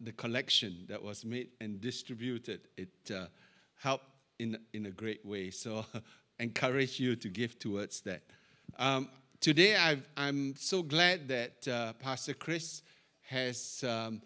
[0.00, 2.60] the collection that was made and distributed.
[2.76, 3.26] It uh,
[3.76, 4.06] helped
[4.38, 5.50] in, in a great way.
[5.50, 5.84] So,
[6.40, 8.22] encourage you to give towards that.
[8.78, 9.08] Um,
[9.40, 12.82] today, i am so glad that uh, Pastor Chris
[13.22, 14.22] has um,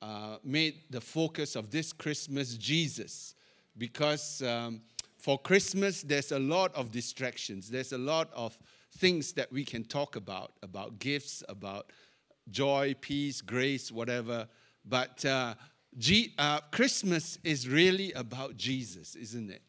[0.00, 3.34] uh, made the focus of this Christmas Jesus
[3.76, 4.80] because um,
[5.18, 7.70] for Christmas, there's a lot of distractions.
[7.70, 8.58] There's a lot of
[8.98, 11.92] things that we can talk about about gifts, about
[12.50, 14.48] joy, peace, grace, whatever.
[14.84, 15.54] But uh,
[15.98, 19.62] G- uh, Christmas is really about Jesus, isn't it?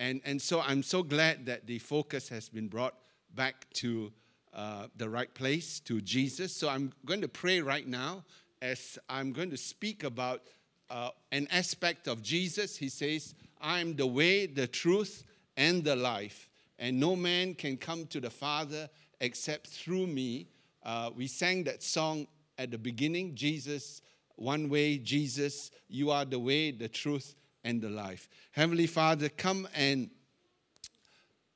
[0.00, 2.94] And, and so I'm so glad that the focus has been brought
[3.34, 4.12] back to
[4.52, 6.54] uh, the right place, to Jesus.
[6.54, 8.24] So I'm going to pray right now
[8.60, 10.42] as I'm going to speak about
[10.90, 12.76] uh, an aspect of Jesus.
[12.76, 15.24] He says, I am the way, the truth,
[15.56, 16.48] and the life
[16.82, 20.48] and no man can come to the Father except through me.
[20.82, 22.26] Uh, we sang that song
[22.58, 24.02] at the beginning Jesus,
[24.42, 28.28] one way, Jesus, you are the way, the truth, and the life.
[28.50, 30.10] Heavenly Father, come and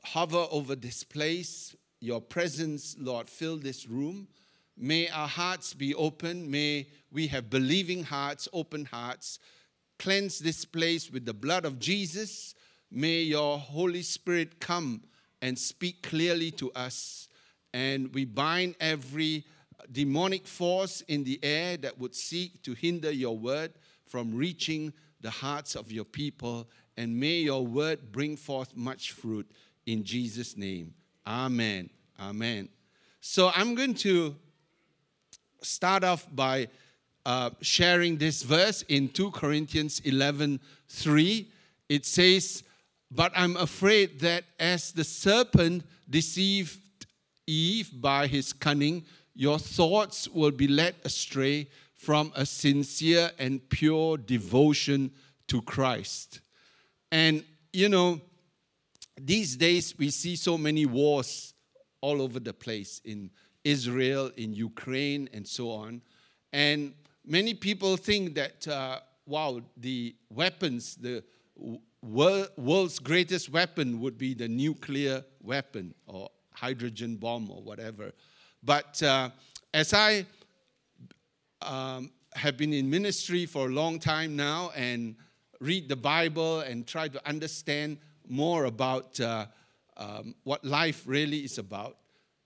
[0.04, 1.74] hover over this place.
[1.98, 4.28] Your presence, Lord, fill this room.
[4.76, 6.48] May our hearts be open.
[6.48, 9.40] May we have believing hearts, open hearts.
[9.98, 12.54] Cleanse this place with the blood of Jesus.
[12.92, 15.02] May your Holy Spirit come
[15.42, 17.28] and speak clearly to us.
[17.74, 19.44] And we bind every
[19.92, 23.72] demonic force in the air that would seek to hinder your word
[24.06, 26.68] from reaching the hearts of your people.
[26.96, 29.50] And may your word bring forth much fruit
[29.86, 30.94] in Jesus' name.
[31.26, 31.90] Amen.
[32.18, 32.68] Amen.
[33.20, 34.34] So I'm going to
[35.62, 36.68] start off by
[37.24, 41.48] uh, sharing this verse in 2 Corinthians 11 3.
[41.88, 42.62] It says,
[43.10, 46.78] but I'm afraid that as the serpent deceived
[47.46, 49.04] Eve by his cunning,
[49.36, 55.10] your thoughts will be led astray from a sincere and pure devotion
[55.48, 56.40] to Christ.
[57.12, 58.20] And, you know,
[59.20, 61.54] these days we see so many wars
[62.00, 63.30] all over the place in
[63.62, 66.00] Israel, in Ukraine, and so on.
[66.52, 66.94] And
[67.24, 71.22] many people think that, uh, wow, the weapons, the
[72.02, 78.12] world's greatest weapon would be the nuclear weapon or hydrogen bomb or whatever.
[78.66, 79.30] But uh,
[79.72, 80.26] as I
[81.62, 85.14] um, have been in ministry for a long time now and
[85.60, 89.46] read the Bible and try to understand more about uh,
[89.96, 91.96] um, what life really is about,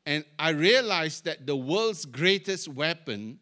[0.05, 3.39] and I realized that the world's greatest weapon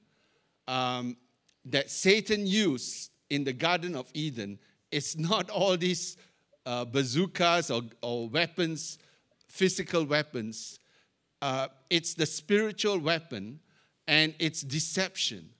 [0.68, 1.16] um,
[1.64, 4.58] that Satan used in the Garden of Eden
[4.92, 6.16] is not all these
[6.64, 8.98] uh, bazookas or, or, weapons,
[9.48, 10.77] physical weapons.
[11.40, 13.60] Uh, it's the spiritual weapon
[14.06, 15.50] and it's deception.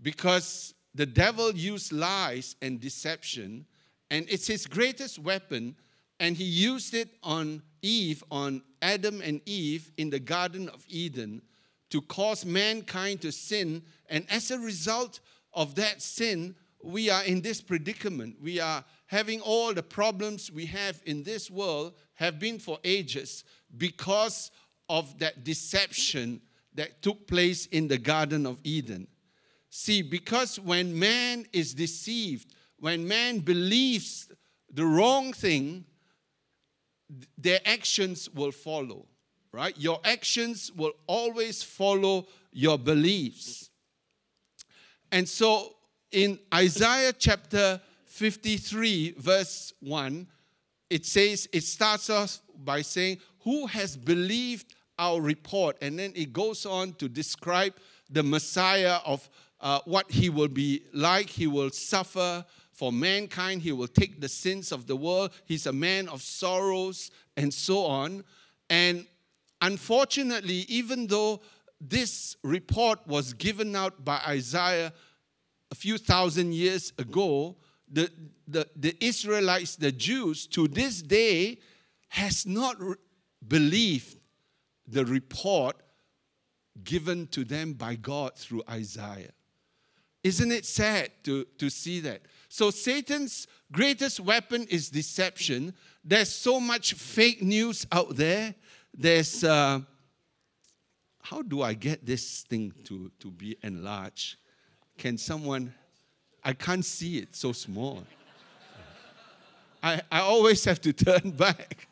[0.00, 3.66] Because the devil used lies and deception,
[4.10, 5.76] and it's his greatest weapon,
[6.20, 11.42] and he used it on Eve, on Adam and Eve in the Garden of Eden
[11.90, 13.82] to cause mankind to sin.
[14.08, 15.20] And as a result
[15.52, 18.36] of that sin, we are in this predicament.
[18.40, 23.44] We are having all the problems we have in this world have been for ages
[23.76, 24.50] because
[24.92, 26.38] of that deception
[26.74, 29.06] that took place in the Garden of Eden.
[29.70, 34.28] See, because when man is deceived, when man believes
[34.70, 35.86] the wrong thing,
[37.38, 39.06] their actions will follow,
[39.50, 39.74] right?
[39.78, 43.70] Your actions will always follow your beliefs.
[45.10, 45.74] And so
[46.10, 50.26] in Isaiah chapter 53, verse 1,
[50.90, 55.76] it says, it starts off by saying, Who has believed our report?
[55.80, 57.74] And then it goes on to describe
[58.10, 59.28] the Messiah of
[59.60, 61.28] uh, what he will be like.
[61.28, 65.30] He will suffer for mankind, he will take the sins of the world.
[65.44, 68.24] He's a man of sorrows, and so on.
[68.70, 69.06] And
[69.60, 71.42] unfortunately, even though
[71.80, 74.92] this report was given out by Isaiah
[75.70, 77.56] a few thousand years ago,
[77.90, 78.10] the,
[78.48, 81.58] the, the Israelites, the Jews, to this day,
[82.08, 82.94] has not re-
[83.46, 84.16] believed
[84.92, 85.76] the report
[86.84, 89.32] given to them by God through Isaiah.
[90.22, 92.22] Isn't it sad to, to see that?
[92.48, 95.74] So, Satan's greatest weapon is deception.
[96.04, 98.54] There's so much fake news out there.
[98.94, 99.80] There's, uh,
[101.22, 104.36] how do I get this thing to, to be enlarged?
[104.98, 105.74] Can someone,
[106.44, 108.04] I can't see it so small.
[109.82, 111.88] I, I always have to turn back.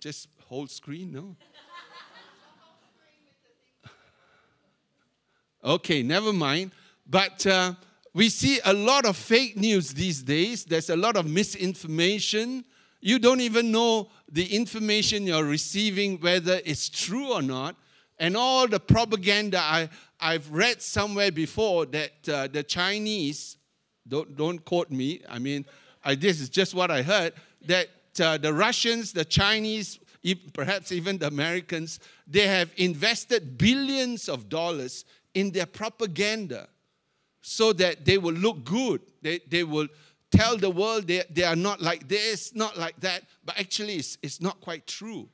[0.00, 1.36] Just whole screen, no?
[5.62, 6.70] Okay, never mind.
[7.06, 7.74] But uh,
[8.14, 10.64] we see a lot of fake news these days.
[10.64, 12.64] There's a lot of misinformation.
[13.02, 17.76] You don't even know the information you're receiving, whether it's true or not.
[18.18, 23.58] And all the propaganda, I, I've read somewhere before that uh, the Chinese,
[24.08, 25.66] don't, don't quote me, I mean,
[26.02, 27.34] I, this is just what I heard,
[27.66, 29.98] that uh, the Russians, the Chinese,
[30.52, 35.04] perhaps even the Americans, they have invested billions of dollars
[35.34, 36.68] in their propaganda
[37.42, 39.00] so that they will look good.
[39.22, 39.88] They, they will
[40.30, 44.18] tell the world they, they are not like this, not like that, but actually it's,
[44.22, 45.28] it's not quite true.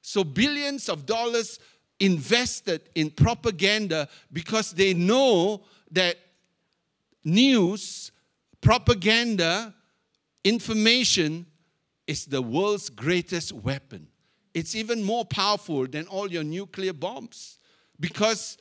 [0.00, 1.58] So, billions of dollars
[2.00, 6.16] invested in propaganda because they know that
[7.24, 8.12] news,
[8.60, 9.74] propaganda,
[10.44, 11.44] information
[12.08, 14.08] is the world's greatest weapon.
[14.54, 17.58] It's even more powerful than all your nuclear bombs
[18.00, 18.56] because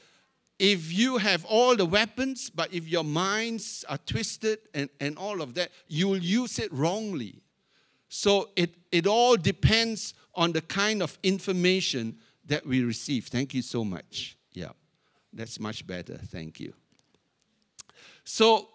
[0.60, 5.42] if you have all the weapons, but if your minds are twisted and, and all
[5.42, 7.42] of that, you will use it wrongly.
[8.10, 13.28] So it, it all depends on the kind of information that we receive.
[13.28, 14.36] Thank you so much.
[14.54, 14.72] Yeah,
[15.32, 16.18] that's much better.
[16.18, 16.74] Thank you.
[18.24, 18.68] So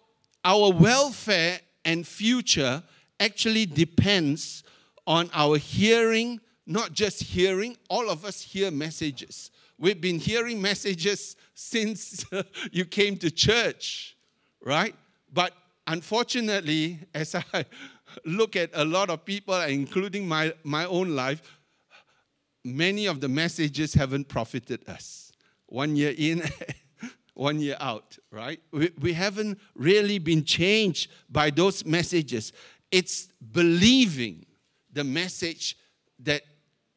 [0.45, 2.83] our welfare and future
[3.23, 4.65] actually depends
[5.07, 9.51] on our hearing, not just hearing, all of us hear messages.
[9.79, 12.25] We've been hearing messages since
[12.73, 14.17] you came to church,
[14.61, 14.95] right?
[15.33, 15.53] But
[15.87, 17.65] unfortunately, as I
[18.25, 21.43] look at a lot of people, including my, my own life,
[22.65, 25.33] many of the messages haven't profited us.
[25.67, 26.43] One year in,
[27.35, 28.61] one year out, right?
[28.73, 32.53] We, we haven't really been changed by those messages.
[32.93, 34.47] It's believing
[34.93, 35.77] the message
[36.21, 36.43] that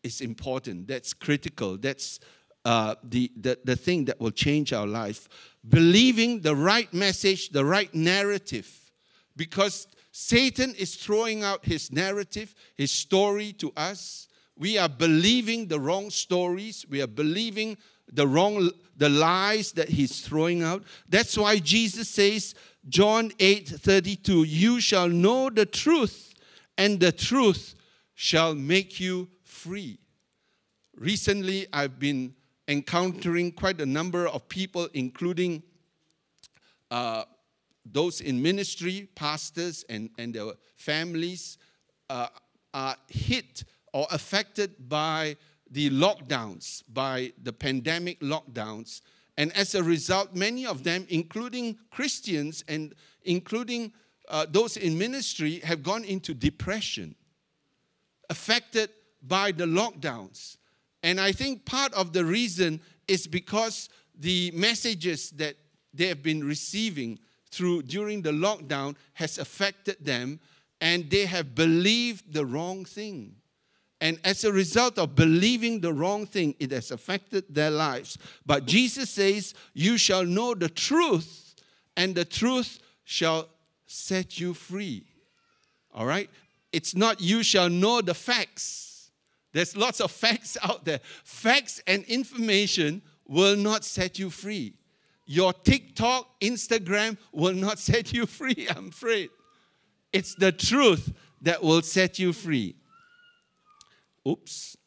[0.04, 2.20] is important, that's critical, that's
[2.66, 5.28] uh, the, the, the thing that will change our life.
[5.68, 8.92] Believing the right message, the right narrative.
[9.36, 14.28] Because Satan is throwing out his narrative, his story to us.
[14.58, 16.86] We are believing the wrong stories.
[16.90, 17.78] We are believing
[18.12, 20.84] the wrong the lies that he's throwing out.
[21.10, 22.56] That's why Jesus says,
[22.88, 26.34] John 8 32, you shall know the truth,
[26.78, 27.76] and the truth
[28.14, 29.98] shall make you free.
[30.96, 32.36] Recently, I've been
[32.68, 35.64] encountering quite a number of people, including
[36.92, 37.24] uh,
[37.86, 41.58] those in ministry, pastors, and, and their families,
[42.10, 42.28] uh,
[42.74, 45.36] are hit or affected by
[45.72, 49.02] the lockdowns, by the pandemic lockdowns.
[49.38, 52.94] And as a result, many of them, including Christians and
[53.24, 53.92] including
[54.30, 57.16] uh, those in ministry, have gone into depression,
[58.30, 58.90] affected
[59.22, 60.58] by the lockdowns.
[61.04, 65.56] And I think part of the reason is because the messages that
[65.94, 67.20] they have been receiving
[67.52, 70.40] through during the lockdown has affected them
[70.82, 73.36] and they have believed the wrong thing.
[74.06, 78.20] And as a result of believing the wrong thing, it has affected their lives.
[78.46, 81.56] But Jesus says, You shall know the truth,
[81.98, 83.50] and the truth shall
[83.88, 85.06] set you free.
[85.92, 86.30] All right?
[86.72, 88.86] It's not you shall know the facts
[89.56, 91.00] there's lots of facts out there.
[91.24, 94.74] Facts and information will not set you free.
[95.26, 99.30] Your TikTok, Instagram will not set you free, I'm afraid.
[100.12, 102.76] It's the truth that will set you free.
[104.28, 104.78] Oops.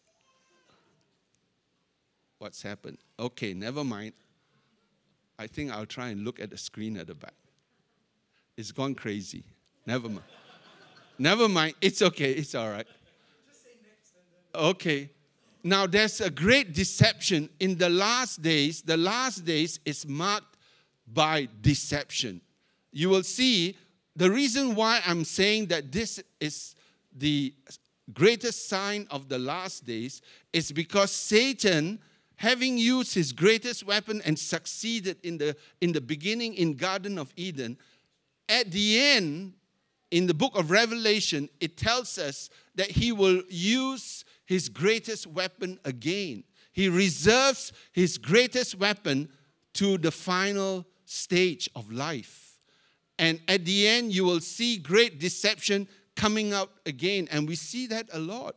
[2.39, 2.99] What's happened?
[3.19, 4.13] Okay, never mind.
[5.39, 7.35] I think I'll try and look at the screen at the back.
[8.57, 9.45] It's gone crazy.
[9.87, 10.25] Never mind.
[11.19, 11.75] never mind.
[11.81, 12.33] It's okay.
[12.33, 12.87] It's all right.
[14.55, 15.11] Okay.
[15.63, 18.83] Now there's a great deception in the last days.
[18.83, 20.57] The last days is marked
[21.07, 22.41] by deception.
[22.93, 23.77] You will see
[24.17, 26.75] the reason why I'm saying that this is
[27.17, 27.55] the
[28.13, 30.23] greatest sign of the last days
[30.53, 31.99] is because Satan
[32.37, 37.33] having used his greatest weapon and succeeded in the in the beginning in garden of
[37.37, 37.77] eden
[38.49, 39.53] at the end
[40.11, 45.79] in the book of revelation it tells us that he will use his greatest weapon
[45.85, 46.43] again.
[46.73, 49.29] He reserves his greatest weapon
[49.75, 52.59] to the final stage of life.
[53.19, 55.87] And at the end, you will see great deception
[56.19, 57.29] coming out again.
[57.31, 58.57] And we see that a lot.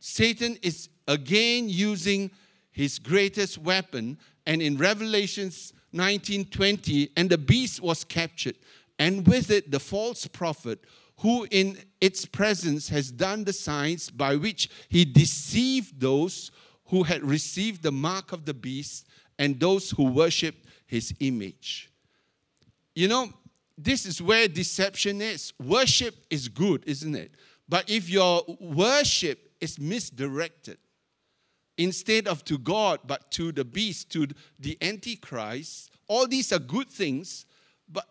[0.00, 2.30] Satan is again using
[2.72, 4.18] his greatest weapon.
[4.46, 8.56] And in Revelations 19:20, and the beast was captured,
[8.98, 10.78] and with it the false prophet
[11.18, 16.50] who in its presence has done the signs by which he deceived those
[16.86, 19.06] who had received the mark of the beast
[19.38, 21.90] and those who worshipped his image.
[22.94, 23.32] You know,
[23.78, 25.52] this is where deception is.
[25.62, 27.32] Worship is good, isn't it?
[27.68, 30.78] But if your worship is misdirected,
[31.76, 34.26] instead of to God, but to the beast, to
[34.58, 37.46] the Antichrist, all these are good things,
[37.88, 38.06] but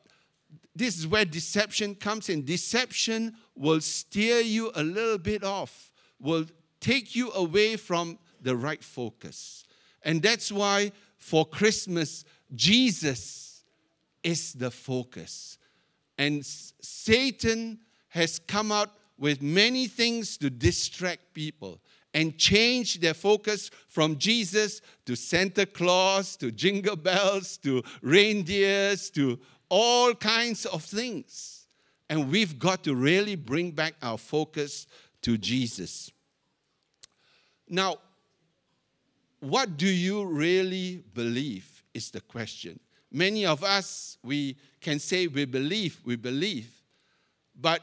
[0.74, 2.46] this is where deception comes in.
[2.46, 6.46] Deception will steer you a little bit off, will
[6.80, 9.66] take you away from the right focus.
[10.04, 12.24] And that's why for Christmas,
[12.56, 13.66] Jesus
[14.24, 15.57] is the focus.
[16.18, 21.80] And Satan has come out with many things to distract people
[22.14, 29.40] and change their focus from Jesus to Santa Claus to jingle bells to reindeers to
[29.70, 31.68] all kinds of things.
[32.10, 34.88] And we've got to really bring back our focus
[35.22, 36.12] to Jesus.
[37.70, 37.98] Now,
[39.40, 42.80] what do you really believe is the question.
[43.12, 46.70] Many of us, we can say we believe, we believe,
[47.60, 47.82] but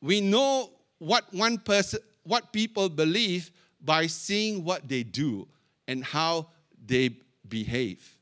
[0.00, 5.46] we know what one person, what people believe by seeing what they do
[5.88, 6.48] and how
[6.86, 7.10] they
[7.48, 8.16] behave.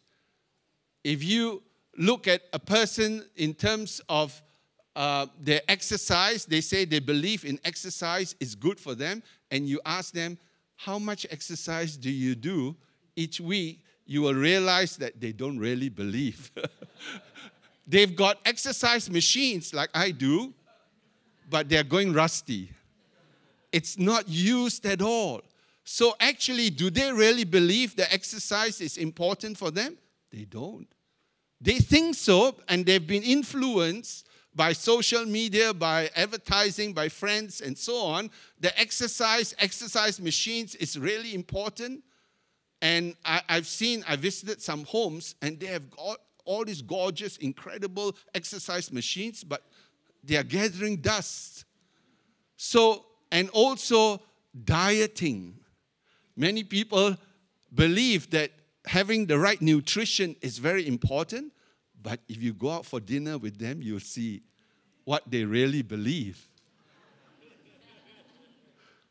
[1.04, 1.62] If you
[1.96, 4.40] look at a person in terms of
[4.94, 9.80] uh, their exercise, they say they believe in exercise is good for them, and you
[9.84, 10.38] ask them,
[10.76, 12.76] How much exercise do you do
[13.14, 13.82] each week?
[14.10, 16.50] You will realize that they don't really believe.
[17.86, 20.54] They've got exercise machines like I do,
[21.50, 22.70] but they're going rusty.
[23.70, 25.42] It's not used at all.
[25.84, 29.98] So, actually, do they really believe that exercise is important for them?
[30.30, 30.88] They don't.
[31.60, 37.76] They think so, and they've been influenced by social media, by advertising, by friends, and
[37.76, 38.30] so on.
[38.58, 42.02] The exercise, exercise machines is really important.
[42.80, 47.36] And I, have seen, I visited some homes, and they have got all these gorgeous,
[47.38, 49.64] incredible exercise machines, but
[50.22, 51.64] they are gathering dust.
[52.56, 54.20] So, and also
[54.64, 55.58] dieting.
[56.36, 57.16] Many people
[57.74, 58.52] believe that
[58.86, 61.52] having the right nutrition is very important,
[62.02, 64.42] but if you go out for dinner with them, you'll see
[65.04, 66.48] what they really believe.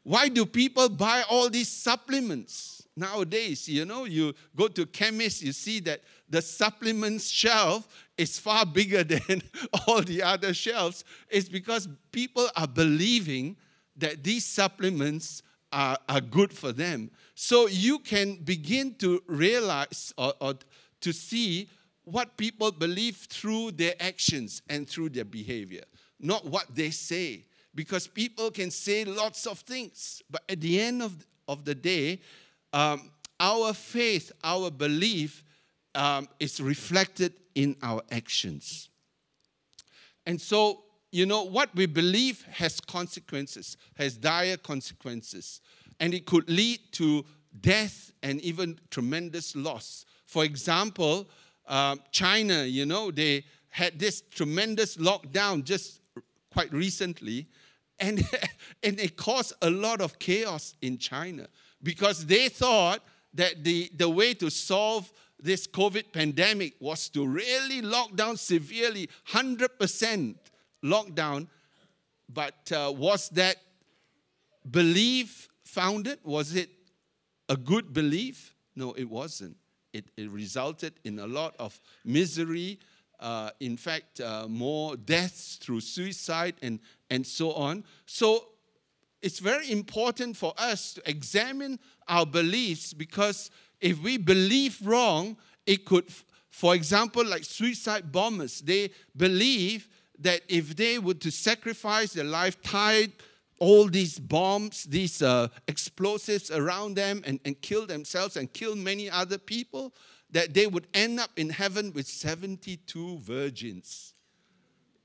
[0.03, 3.69] Why do people buy all these supplements nowadays?
[3.69, 7.87] You know, you go to chemist, you see that the supplements shelf
[8.17, 9.41] is far bigger than
[9.87, 11.03] all the other shelves.
[11.29, 13.55] It's because people are believing
[13.97, 17.11] that these supplements are, are good for them.
[17.35, 20.55] So you can begin to realize or, or
[21.01, 21.69] to see
[22.03, 25.83] what people believe through their actions and through their behavior,
[26.19, 27.43] not what they say.
[27.75, 31.13] Because people can say lots of things, but at the end of,
[31.47, 32.21] of the day,
[32.73, 35.43] um, our faith, our belief
[35.95, 38.89] um, is reflected in our actions.
[40.25, 45.61] And so, you know, what we believe has consequences, has dire consequences,
[45.99, 47.25] and it could lead to
[47.61, 50.05] death and even tremendous loss.
[50.25, 51.27] For example,
[51.67, 56.01] um, China, you know, they had this tremendous lockdown just
[56.51, 57.47] quite recently,
[57.99, 58.19] and,
[58.83, 61.47] and it caused a lot of chaos in China
[61.81, 63.01] because they thought
[63.33, 69.09] that the, the way to solve this COVID pandemic was to really lock down severely,
[69.29, 70.35] 100%
[70.83, 71.47] lockdown.
[72.27, 73.57] But uh, was that
[74.69, 76.19] belief founded?
[76.23, 76.69] Was it
[77.47, 78.55] a good belief?
[78.75, 79.57] No, it wasn't.
[79.93, 82.79] It, it resulted in a lot of misery,
[83.19, 86.79] uh, in fact, uh, more deaths through suicide and,
[87.09, 87.83] and so on.
[88.05, 88.45] So
[89.21, 95.85] it's very important for us to examine our beliefs because if we believe wrong, it
[95.85, 96.05] could,
[96.49, 99.87] for example, like suicide bombers, they believe
[100.19, 103.11] that if they were to sacrifice their life, tied
[103.59, 109.09] all these bombs, these uh, explosives around them, and, and kill themselves and kill many
[109.09, 109.93] other people,
[110.31, 114.13] that they would end up in heaven with 72 virgins.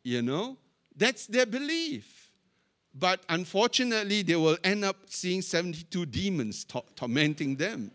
[0.02, 0.58] You know?
[0.94, 2.21] That's their belief.
[2.94, 7.90] But unfortunately, they will end up seeing 72 demons to- tormenting them.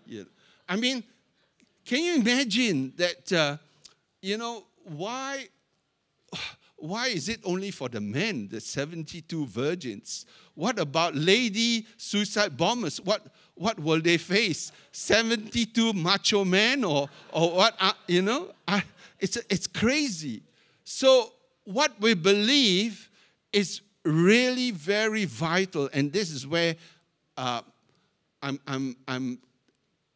[0.67, 1.03] I mean,
[1.85, 3.57] can you imagine that, uh,
[4.21, 5.47] you know, why,
[6.75, 10.25] why is it only for the men, the 72 virgins?
[10.55, 12.99] What about lady suicide bombers?
[12.99, 14.71] What, what will they face?
[14.91, 17.75] 72 macho men or, or what?
[17.79, 18.83] Uh, you know, I,
[19.19, 20.41] it's, it's crazy.
[20.83, 23.09] So, what we believe
[23.51, 25.89] is really very vital.
[25.93, 26.75] And this is where
[27.35, 27.61] uh,
[28.41, 29.39] I'm, I'm, I'm,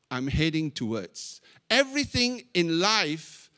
[0.10, 1.42] I'm heading towards.
[1.70, 3.50] everything in life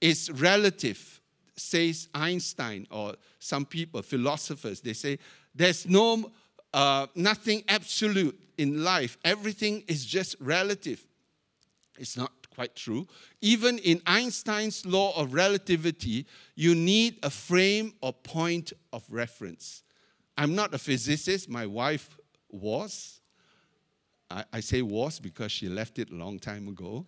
[0.00, 1.20] is relative,
[1.56, 4.80] says Einstein, or some people, philosophers.
[4.80, 5.18] They say
[5.54, 6.30] there's no
[6.74, 9.16] uh, nothing absolute in life.
[9.24, 11.04] Everything is just relative.
[11.98, 13.06] It's not quite true.
[13.40, 19.82] Even in Einstein's law of relativity, you need a frame or point of reference.
[20.36, 22.16] I'm not a physicist, my wife
[22.50, 23.20] was.
[24.30, 27.06] I, I say was because she left it a long time ago.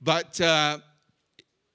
[0.00, 0.78] But uh,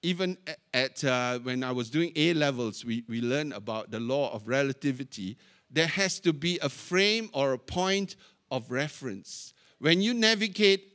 [0.01, 0.37] even
[0.73, 4.47] at uh, when I was doing A levels, we, we learned about the law of
[4.47, 5.37] relativity.
[5.69, 8.15] There has to be a frame or a point
[8.51, 9.53] of reference.
[9.79, 10.92] When you navigate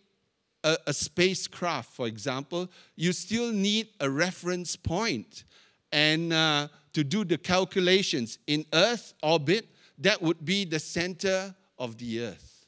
[0.65, 5.45] a, a spacecraft, for example, you still need a reference point.
[5.93, 11.97] And uh, to do the calculations in Earth orbit, that would be the center of
[11.99, 12.67] the Earth.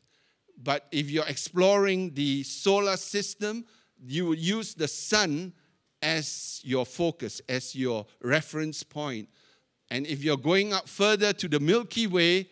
[0.62, 3.64] But if you're exploring the solar system,
[4.02, 5.52] you would use the sun
[6.02, 9.28] as your focus, as your reference point.
[9.90, 12.48] And if you're going up further to the Milky Way,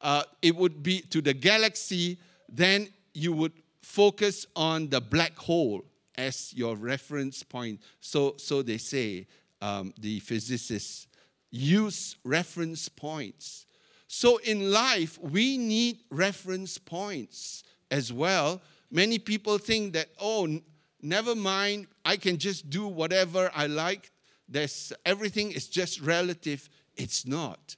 [0.00, 2.18] uh, it would be to the galaxy,
[2.48, 3.52] then you would
[3.88, 5.82] focus on the black hole
[6.18, 7.80] as your reference point.
[8.00, 9.26] So, so they say,
[9.62, 11.06] um, the physicists
[11.50, 13.64] use reference points.
[14.06, 18.60] So in life, we need reference points as well.
[18.90, 20.60] Many people think that, oh,
[21.00, 24.12] never mind, I can just do whatever I like.
[24.48, 26.68] There's, everything is just relative.
[26.94, 27.74] It's not.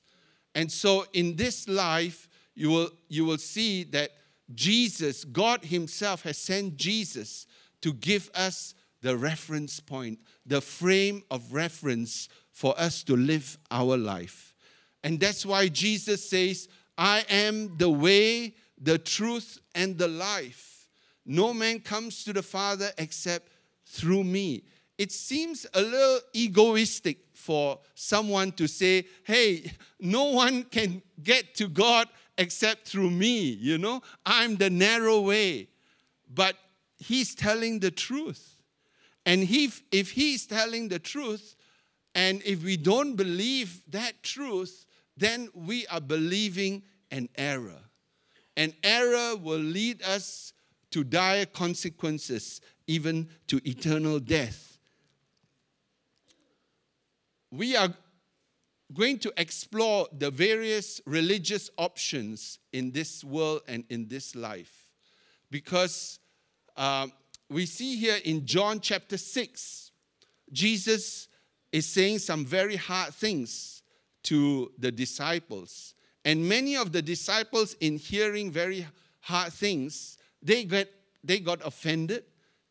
[0.56, 4.10] And so in this life, you will, you will see that
[4.54, 7.46] Jesus, God Himself, has sent Jesus
[7.82, 13.96] to give us the reference point, the frame of reference for us to live our
[13.96, 14.54] life.
[15.02, 20.88] And that's why Jesus says, I am the way, the truth, and the life.
[21.24, 23.48] No man comes to the Father except
[23.86, 24.64] through me.
[24.98, 31.68] It seems a little egoistic for someone to say, hey, no one can get to
[31.68, 32.08] God
[32.40, 34.00] except through me, you know?
[34.24, 35.68] I'm the narrow way.
[36.32, 36.56] But
[36.98, 38.56] he's telling the truth.
[39.26, 41.54] And he, if he's telling the truth,
[42.14, 44.86] and if we don't believe that truth,
[45.18, 47.82] then we are believing an error.
[48.56, 50.54] An error will lead us
[50.92, 54.78] to dire consequences, even to eternal death.
[57.50, 57.92] We are
[58.92, 64.80] going to explore the various religious options in this world and in this life
[65.50, 66.18] because
[66.76, 67.12] um,
[67.48, 69.90] we see here in John chapter 6,
[70.52, 71.28] Jesus
[71.72, 73.82] is saying some very hard things
[74.24, 75.94] to the disciples.
[76.24, 78.86] And many of the disciples, in hearing very
[79.20, 80.86] hard things, they got,
[81.24, 82.24] they got offended,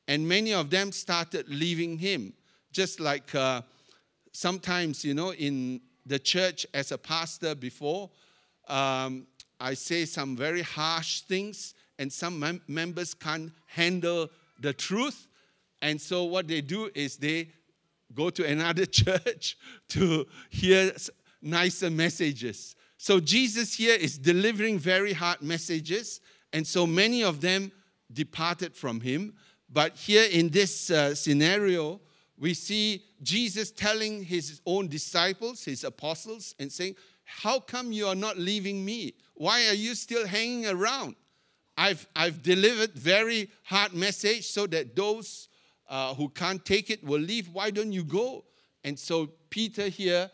[0.08, 2.34] and many of them started leaving him.
[2.72, 3.62] Just like uh,
[4.32, 8.10] sometimes, you know, in the church as a pastor before,
[8.68, 9.28] um,
[9.60, 15.28] I say some very harsh things, and some mem- members can't handle the truth.
[15.82, 17.50] And so, what they do is they
[18.14, 19.56] go to another church
[19.90, 20.92] to hear
[21.42, 22.76] nicer messages.
[22.98, 27.72] So, Jesus here is delivering very hard messages, and so many of them
[28.12, 29.36] departed from him.
[29.72, 32.02] But here in this uh, scenario,
[32.40, 38.16] we see Jesus telling his own disciples, his apostles, and saying, How come you are
[38.16, 39.14] not leaving me?
[39.34, 41.16] Why are you still hanging around?
[41.78, 45.50] I've, I've delivered very hard message so that those
[45.90, 47.50] uh, who can't take it will leave.
[47.50, 48.46] Why don't you go?
[48.84, 50.30] And so Peter here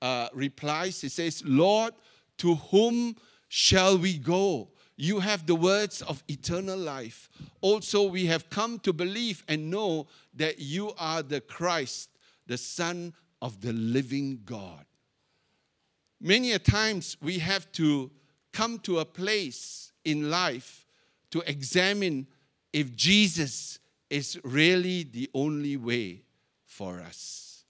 [0.00, 1.92] uh, replies, he says, Lord,
[2.38, 3.16] to whom
[3.48, 4.68] shall we go?
[5.00, 7.30] You have the words of eternal life.
[7.60, 12.10] Also, we have come to believe and know that you are the Christ,
[12.48, 14.84] the Son of the living God.
[16.20, 18.10] Many a times we have to
[18.52, 20.84] come to a place in life
[21.30, 22.26] to examine
[22.72, 23.78] if Jesus
[24.10, 26.22] is really the only way
[26.66, 27.62] for us.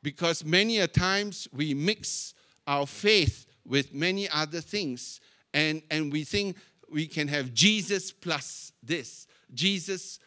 [0.00, 2.34] Because many a times we mix
[2.68, 5.20] our faith with many other things
[5.54, 6.56] and, and we think
[6.90, 10.18] we can have Jesus plus this, Jesus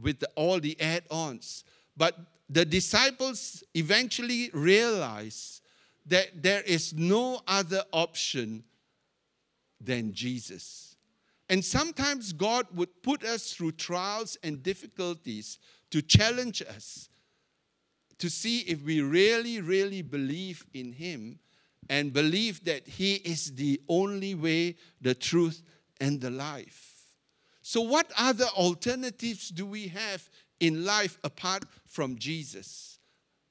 [0.00, 1.64] with all the add ons.
[1.96, 2.16] But
[2.48, 5.60] the disciples eventually realize
[6.06, 8.64] that there is no other option
[9.80, 10.96] than Jesus.
[11.50, 15.58] And sometimes God would put us through trials and difficulties
[15.90, 17.08] to challenge us
[18.18, 21.38] to see if we really, really believe in Him
[21.88, 25.62] and believe that He is the only way, the truth,
[26.00, 26.84] and the life.
[27.62, 30.28] So, what other alternatives do we have
[30.60, 32.98] in life apart from Jesus.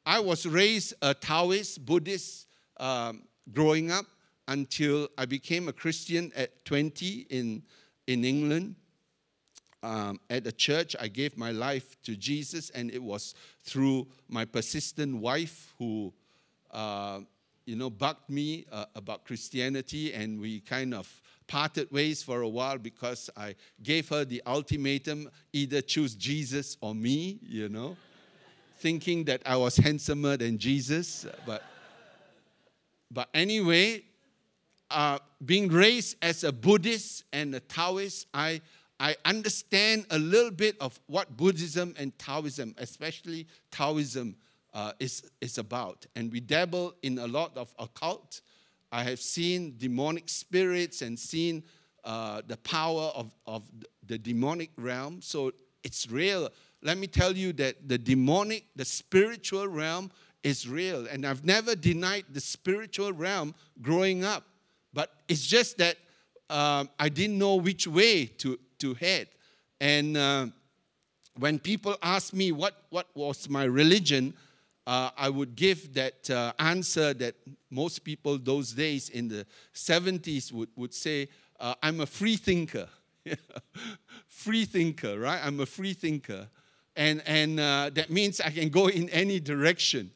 [0.05, 2.47] I was raised a Taoist, Buddhist
[2.79, 4.05] um, growing up
[4.47, 7.63] until I became a Christian at 20 in,
[8.07, 8.75] in England.
[9.83, 14.43] Um, at a church, I gave my life to Jesus, and it was through my
[14.43, 16.13] persistent wife who,
[16.71, 17.19] uh,
[17.67, 22.47] you know, bugged me uh, about Christianity, and we kind of parted ways for a
[22.47, 27.97] while because I gave her the ultimatum either choose Jesus or me, you know,
[28.79, 31.25] thinking that I was handsomer than Jesus.
[31.45, 31.61] But,
[33.11, 34.03] but anyway,
[34.89, 38.61] uh, being raised as a Buddhist and a Taoist, I,
[38.97, 44.37] I understand a little bit of what Buddhism and Taoism, especially Taoism,
[44.73, 46.05] uh, is, is about.
[46.15, 48.41] And we dabble in a lot of occult
[48.91, 51.63] I have seen demonic spirits and seen
[52.03, 53.63] uh, the power of, of
[54.05, 55.21] the demonic realm.
[55.21, 55.51] So
[55.83, 56.49] it's real.
[56.81, 60.11] Let me tell you that the demonic, the spiritual realm
[60.43, 61.05] is real.
[61.07, 64.43] And I've never denied the spiritual realm growing up.
[64.93, 65.97] But it's just that
[66.49, 69.27] um, I didn't know which way to, to head.
[69.81, 70.47] And uh,
[71.37, 74.33] when people ask me what, what was my religion,
[74.87, 77.35] uh, I would give that uh, answer that
[77.69, 81.27] most people those days in the 70s would, would say,
[81.59, 82.87] uh, I'm a free thinker.
[84.29, 85.41] free thinker, right?
[85.43, 86.47] I'm a free thinker.
[86.95, 90.09] And, and uh, that means I can go in any direction.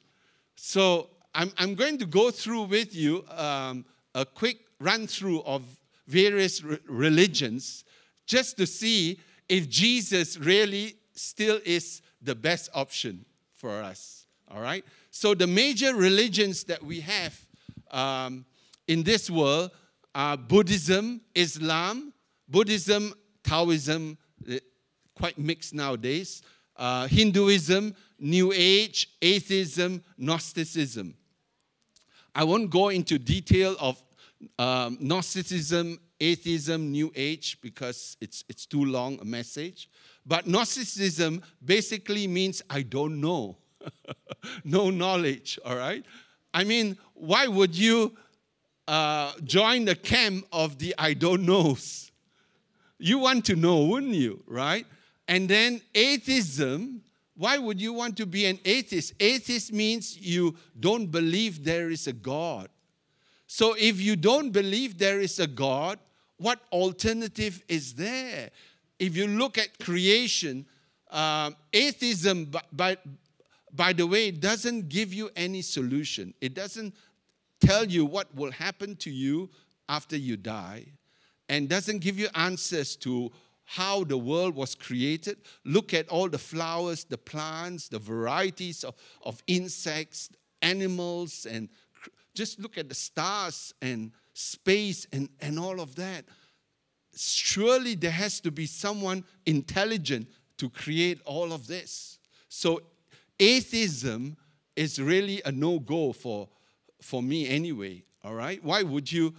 [0.56, 3.84] So I'm, I'm going to go through with you um,
[4.16, 5.64] a quick run through of
[6.08, 7.84] various re- religions
[8.26, 14.21] just to see if Jesus really still is the best option for us.
[14.54, 14.84] All right?
[15.12, 17.40] So, the major religions that we have
[17.92, 18.46] um,
[18.88, 19.72] in this world
[20.14, 22.14] are Buddhism, Islam,
[22.48, 24.18] Buddhism, Taoism,
[24.50, 24.60] eh,
[25.16, 26.42] quite mixed nowadays,
[26.76, 31.16] uh, Hinduism, New Age, atheism, Gnosticism.
[32.34, 34.02] I won't go into detail of
[34.58, 39.90] um, Gnosticism, atheism, New Age, because it's, it's too long a message.
[40.26, 43.58] But Gnosticism basically means I don't know.
[44.64, 46.06] No knowledge, all right?
[46.54, 48.16] I mean, why would you
[48.88, 52.12] uh, join the camp of the I don't knows?
[52.98, 54.86] You want to know, wouldn't you, right?
[55.28, 57.02] And then atheism,
[57.36, 59.14] why would you want to be an atheist?
[59.20, 62.70] Atheist means you don't believe there is a God.
[63.48, 66.00] So if you don't believe there is a God,
[66.38, 68.50] what alternative is there?
[69.00, 70.66] If you look at creation,
[71.10, 72.98] um, atheism, by, by,
[73.74, 76.34] by the way, it doesn't give you any solution.
[76.42, 76.96] It doesn't
[77.60, 79.50] tell you what will happen to you
[79.88, 80.86] after you die
[81.50, 83.32] and doesn't give you answers to
[83.66, 85.38] how the world was created.
[85.64, 90.30] Look at all the flowers, the plants, the varieties of, of insects,
[90.62, 91.70] animals, and
[92.34, 96.26] just look at the stars and space and, and all of that.
[97.16, 102.20] Surely there has to be someone intelligent to create all of this.
[102.48, 102.82] So
[103.42, 104.38] atheism
[104.76, 106.48] is really a no go for,
[107.02, 108.64] for me anyway, all right?
[108.64, 109.34] Why would you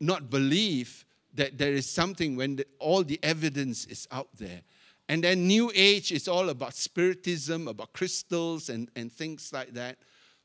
[0.00, 4.60] not believe that there is something when the, all the evidence is out there?
[5.08, 9.98] And then New Age is all about spiritism, about crystals, and, and things like that.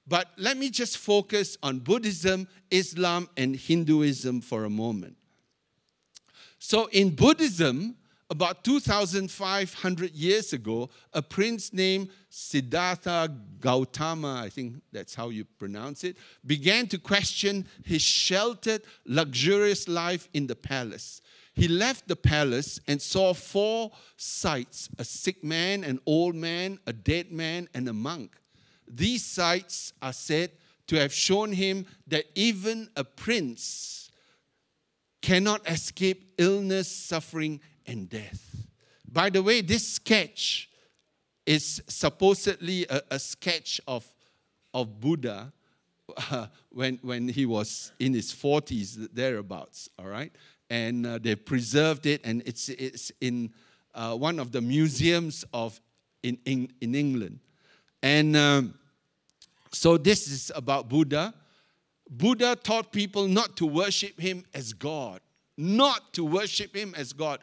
[0.07, 5.15] But let me just focus on Buddhism, Islam, and Hinduism for a moment.
[6.57, 7.95] So in Buddhism,
[8.29, 16.03] about 2,500 years ago, a prince named Siddhartha Gautama, I think that's how you pronounce
[16.03, 16.15] it,
[16.45, 21.21] began to question his sheltered, luxurious life in the palace.
[21.55, 26.93] He left the palace and saw four sights a sick man, an old man, a
[26.93, 28.35] dead man, and a monk.
[28.87, 30.51] These sights are said
[30.87, 34.09] to have shown him that even a prince
[35.21, 37.59] cannot escape illness, suffering,
[37.89, 38.67] and death.
[39.11, 40.69] By the way, this sketch
[41.45, 44.05] is supposedly a, a sketch of,
[44.73, 45.51] of Buddha
[46.31, 50.31] uh, when, when he was in his 40s, thereabouts, all right?
[50.69, 53.51] And uh, they preserved it, and it's, it's in
[53.95, 55.81] uh, one of the museums of
[56.21, 57.39] in, in, in England.
[58.03, 58.75] And um,
[59.71, 61.33] so this is about Buddha.
[62.07, 65.21] Buddha taught people not to worship him as God,
[65.57, 67.39] not to worship him as God,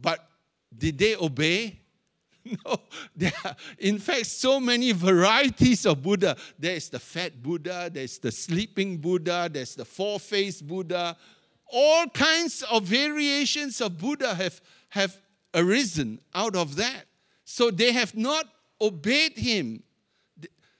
[0.00, 0.28] but
[0.76, 1.80] did they obey?
[2.64, 2.76] No,
[3.16, 6.36] there are, in fact, so many varieties of Buddha.
[6.56, 11.16] There is the fat Buddha, there's the sleeping Buddha, there's the four faced Buddha.
[11.66, 15.16] All kinds of variations of Buddha have, have
[15.54, 17.06] arisen out of that.
[17.44, 18.46] So they have not
[18.80, 19.82] obeyed him.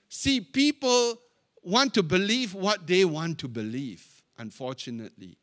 [0.09, 1.18] See, people
[1.62, 4.07] want to believe what they want to believe,
[4.38, 5.37] unfortunately.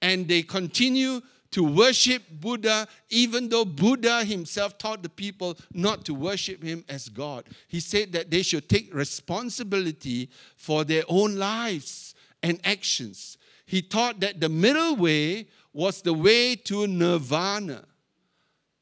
[0.00, 1.20] And they continue
[1.56, 7.08] to worship Buddha, even though Buddha himself taught the people not to worship him as
[7.08, 7.46] God.
[7.66, 13.38] He said that they should take responsibility for their own lives and actions.
[13.64, 17.86] He taught that the middle way was the way to nirvana,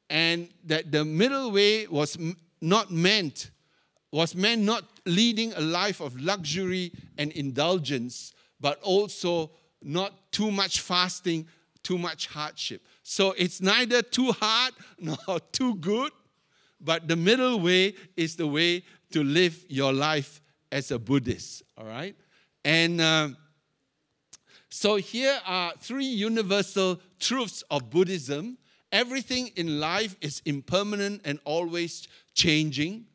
[0.09, 2.17] and that the middle way was
[2.59, 3.51] not meant
[4.11, 10.81] was meant not leading a life of luxury and indulgence, but also not too much
[10.81, 11.47] fasting,
[11.85, 12.81] too much hardship.
[13.03, 16.11] So it's neither too hard nor too good,
[16.81, 21.85] but the middle way is the way to live your life as a Buddhist, all
[21.85, 22.15] right?
[22.65, 23.29] And uh,
[24.69, 28.57] so here are three universal truths of Buddhism.
[28.91, 33.05] Everything in life is impermanent and always changing.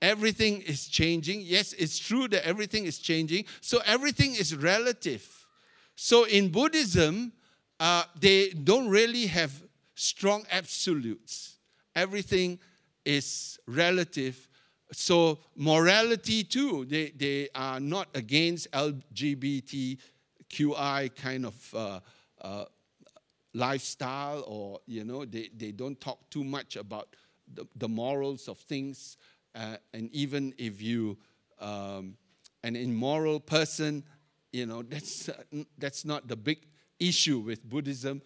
[0.00, 1.42] Everything is changing.
[1.42, 3.44] Yes, it's true that everything is changing.
[3.60, 5.28] So everything is relative.
[5.96, 7.32] So in Buddhism,
[7.78, 9.62] uh, they don't really have
[9.94, 11.58] strong absolutes.
[11.94, 12.58] Everything
[13.04, 14.48] is relative.
[14.92, 19.98] So morality too, they, they are not against LGBTQI
[21.16, 22.00] kind of uh,
[22.40, 22.64] uh,
[23.54, 27.16] lifestyle or, you know, they, they don't talk too much about
[27.52, 29.16] the, the morals of things.
[29.54, 31.16] Uh, and even if you
[31.58, 32.16] um,
[32.62, 34.04] an immoral person,
[34.52, 35.42] you know, that's, uh,
[35.78, 36.58] that's not the big
[36.98, 38.22] issue with Buddhism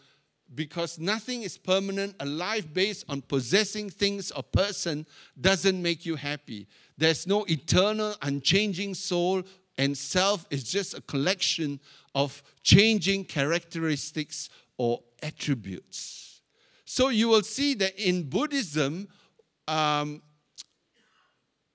[0.54, 2.14] because nothing is permanent.
[2.20, 5.06] A life based on possessing things or person
[5.40, 6.66] doesn't make you happy.
[6.98, 9.42] There's no eternal, unchanging soul,
[9.78, 11.80] and self is just a collection
[12.14, 16.42] of changing characteristics or attributes.
[16.84, 19.08] So you will see that in Buddhism,
[19.68, 20.22] um,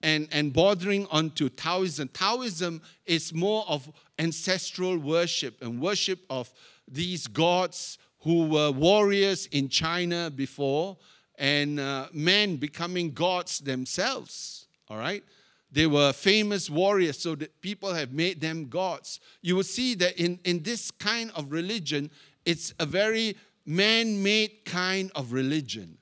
[0.05, 2.09] and, and bordering onto Taoism.
[2.09, 6.53] Taoism is more of ancestral worship and worship of
[6.87, 10.97] these gods who were warriors in China before
[11.37, 14.67] and uh, men becoming gods themselves.
[14.89, 15.23] All right?
[15.71, 19.19] They were famous warriors, so that people have made them gods.
[19.41, 22.11] You will see that in, in this kind of religion,
[22.45, 25.97] it's a very man made kind of religion.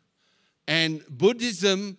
[0.67, 1.97] And Buddhism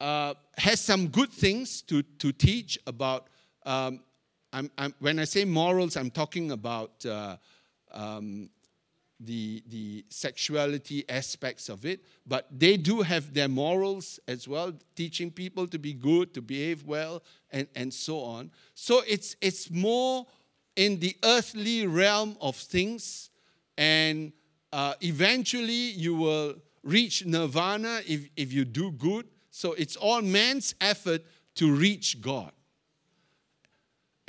[0.00, 3.28] uh, has some good things to, to teach about.
[3.64, 4.00] Um,
[4.52, 7.36] I'm, I'm, when I say morals, I'm talking about uh,
[7.92, 8.50] um,
[9.18, 15.30] the, the sexuality aspects of it, but they do have their morals as well, teaching
[15.30, 18.50] people to be good, to behave well, and, and so on.
[18.74, 20.26] So it's, it's more
[20.76, 23.30] in the earthly realm of things,
[23.76, 24.32] and
[24.72, 30.74] uh, eventually you will reach nirvana if, if you do good so it's all man's
[30.80, 31.22] effort
[31.56, 32.52] to reach God.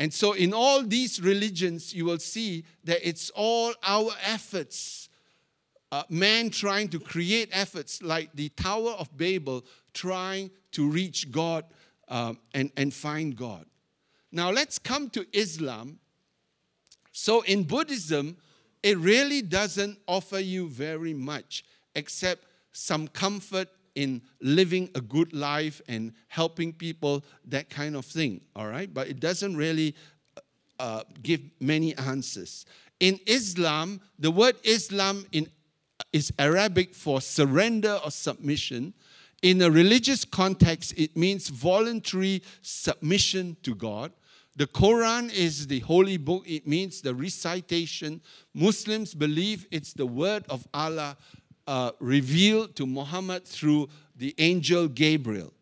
[0.02, 5.10] And so, in all these religions, you will see that it's all our efforts.
[5.92, 11.66] Uh, man trying to create efforts like the Tower of Babel, trying to reach God
[12.08, 13.68] um, and, and find God.
[14.32, 16.00] Now, let's come to Islam.
[17.12, 18.38] So, in Buddhism,
[18.82, 25.82] it really doesn't offer you very much except some comfort in living a good life
[25.88, 28.94] and helping people, that kind of thing, all right?
[28.94, 29.96] But it doesn't really
[30.80, 32.66] uh, give many answers.
[33.00, 35.48] In Islam, the word Islam in,
[36.14, 38.94] is Arabic for surrender or submission.
[39.42, 44.12] In a religious context, it means voluntary submission to God.
[44.56, 48.22] The Quran is the holy book, it means the recitation.
[48.54, 51.18] Muslims believe it's the word of Allah
[51.72, 55.54] uh, revealed to Muhammad through the angel Gabriel.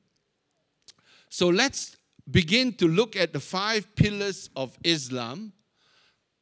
[1.29, 1.97] So let's
[2.31, 5.53] begin to look at the five pillars of Islam.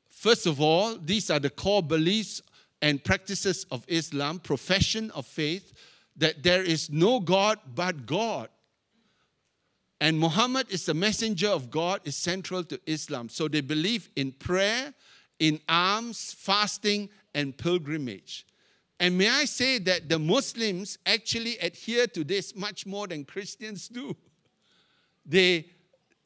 [0.10, 2.42] First of all, these are the core beliefs
[2.82, 5.74] and practices of Islam, profession of faith
[6.16, 8.48] that there is no God but God.
[10.00, 13.28] And Muhammad is the messenger of God, is central to Islam.
[13.28, 14.94] So they believe in prayer,
[15.40, 18.47] in alms, fasting, and pilgrimage.
[19.00, 23.88] And may I say that the Muslims actually adhere to this much more than Christians
[23.88, 24.16] do.
[25.26, 25.70] They,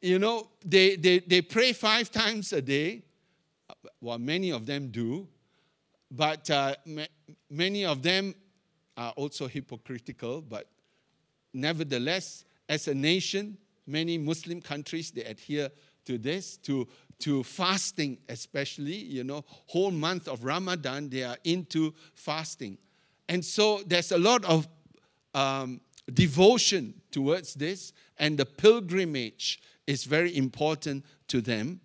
[0.01, 3.03] you know, they, they, they pray five times a day.
[3.99, 5.27] Well, many of them do.
[6.10, 6.75] But uh,
[7.49, 8.36] many of them
[8.95, 10.41] are also hypocritical.
[10.41, 10.67] But
[11.53, 15.69] nevertheless, as a nation, many Muslim countries, they adhere
[16.05, 16.88] to this, to
[17.21, 22.77] to fasting, especially, you know, whole month of Ramadan, they are into fasting.
[23.29, 24.67] And so there's a lot of
[25.34, 25.81] um,
[26.13, 31.79] devotion towards this, and the pilgrimage is very important to them.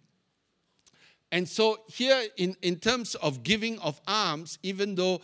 [1.33, 5.21] And so, here in, in terms of giving of alms, even though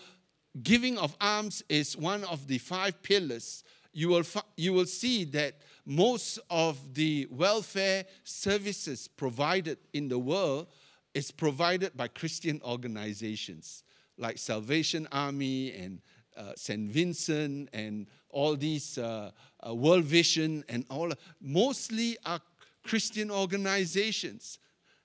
[0.62, 4.24] giving of alms is one of the five pillars, you will,
[4.56, 10.68] you will see that most of the welfare services provided in the world
[11.14, 13.82] is provided by Christian organizations
[14.16, 16.00] like Salvation Army and
[16.36, 16.90] uh, St.
[16.90, 19.30] Vincent and all these uh,
[19.66, 22.40] uh, World Vision and all, mostly are
[22.82, 24.58] Christian organizations.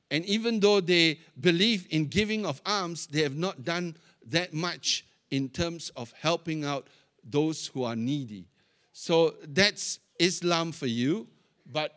[0.09, 5.05] And even though they believe in giving of alms, they have not done that much
[5.31, 6.87] in terms of helping out
[7.23, 8.45] those who are needy.
[8.93, 11.27] So that's Islam for you.
[11.71, 11.93] But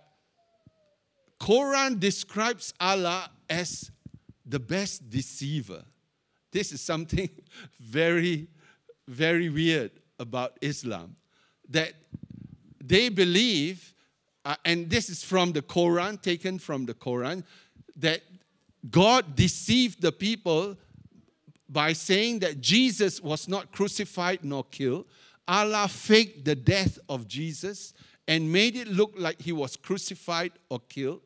[1.40, 3.90] Quran describes Allah as
[4.44, 5.82] the best deceiver.
[6.52, 7.30] This is something
[7.80, 8.48] very,
[9.08, 11.16] very weird about Islam.
[11.68, 11.92] That
[12.82, 13.94] they believe,
[14.44, 17.44] uh, and this is from the Quran, taken from the Quran,
[17.96, 18.22] that
[18.90, 20.76] God deceived the people
[21.68, 25.06] by saying that Jesus was not crucified nor killed.
[25.46, 27.94] Allah faked the death of Jesus
[28.30, 31.20] and made it look like he was crucified or killed.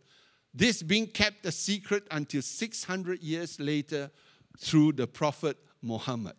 [0.55, 4.11] This being kept a secret until 600 years later
[4.59, 6.37] through the Prophet Muhammad.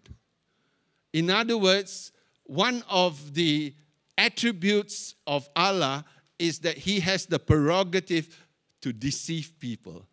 [1.13, 2.11] In other words,
[2.45, 3.75] one of the
[4.17, 6.03] attributes of Allah
[6.39, 8.43] is that He has the prerogative
[8.81, 10.07] to deceive people.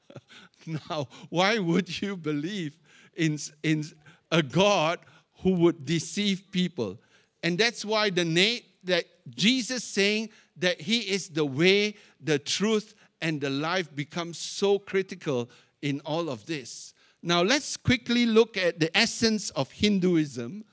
[0.66, 2.74] now, why would you believe
[3.14, 3.84] in, in
[4.32, 5.00] a God
[5.42, 6.98] who would deceive people?
[7.42, 12.94] And that's why the name that Jesus saying that He is the way, the truth,
[13.20, 15.48] and the life becomes so critical
[15.82, 16.94] in all of this.
[17.22, 20.64] Now, let's quickly look at the essence of Hinduism.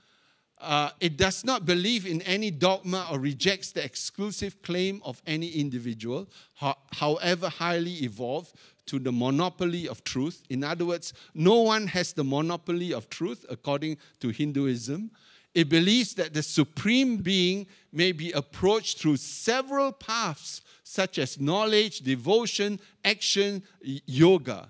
[0.60, 5.48] Uh, it does not believe in any dogma or rejects the exclusive claim of any
[5.48, 8.54] individual, ho- however highly evolved,
[8.86, 10.44] to the monopoly of truth.
[10.50, 15.10] In other words, no one has the monopoly of truth according to Hinduism.
[15.54, 22.00] It believes that the supreme being may be approached through several paths, such as knowledge,
[22.00, 24.70] devotion, action, yoga.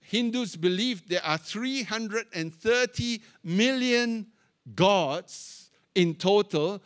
[0.00, 4.26] Hindus believe there are 330 million
[4.74, 6.82] gods in total,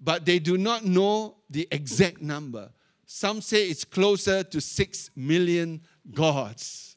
[0.00, 2.70] but they do not know the exact number.
[3.04, 5.82] Some say it's closer to 6 million
[6.12, 6.96] gods.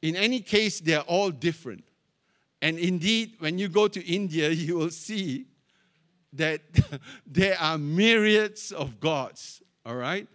[0.00, 1.84] In any case, they're all different.
[2.62, 5.46] And indeed, when you go to India, you will see
[6.32, 6.62] that
[7.26, 10.26] there are myriads of gods, all right?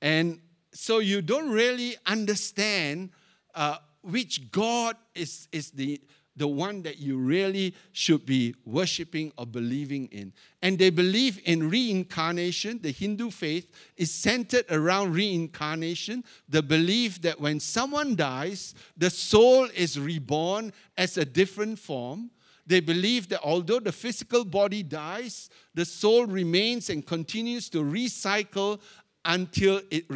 [0.00, 0.40] And
[0.72, 3.10] so you don't really understand
[3.54, 6.00] uh, which God is, is the,
[6.40, 10.32] the one that you really should be worshiping or believing in.
[10.62, 12.80] And they believe in reincarnation.
[12.80, 19.68] The Hindu faith is centered around reincarnation, the belief that when someone dies, the soul
[19.74, 22.30] is reborn as a different form.
[22.66, 28.80] They believe that although the physical body dies, the soul remains and continues to recycle
[29.26, 30.06] until it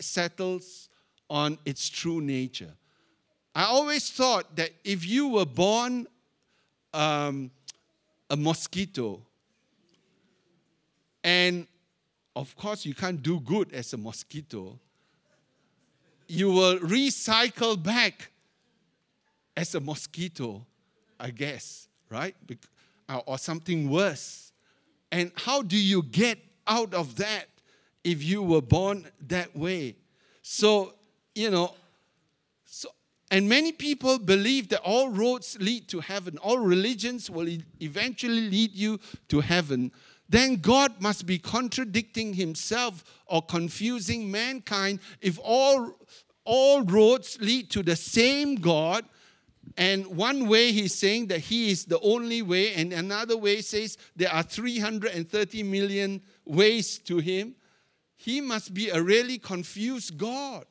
[0.00, 0.88] settles
[1.30, 2.74] on its true nature.
[3.54, 6.06] I always thought that if you were born
[6.94, 7.50] um,
[8.30, 9.20] a mosquito,
[11.22, 11.66] and
[12.34, 14.78] of course you can't do good as a mosquito,
[16.28, 18.30] you will recycle back
[19.56, 20.64] as a mosquito,
[21.20, 22.34] I guess, right?
[23.26, 24.52] Or something worse.
[25.10, 27.48] And how do you get out of that
[28.02, 29.96] if you were born that way?
[30.40, 30.94] So
[31.34, 31.74] you know,
[33.32, 37.48] and many people believe that all roads lead to heaven, all religions will
[37.80, 39.90] eventually lead you to heaven.
[40.28, 45.96] Then God must be contradicting himself or confusing mankind if all,
[46.44, 49.06] all roads lead to the same God.
[49.78, 53.96] And one way he's saying that he is the only way, and another way says
[54.14, 57.54] there are 330 million ways to him.
[58.14, 60.66] He must be a really confused God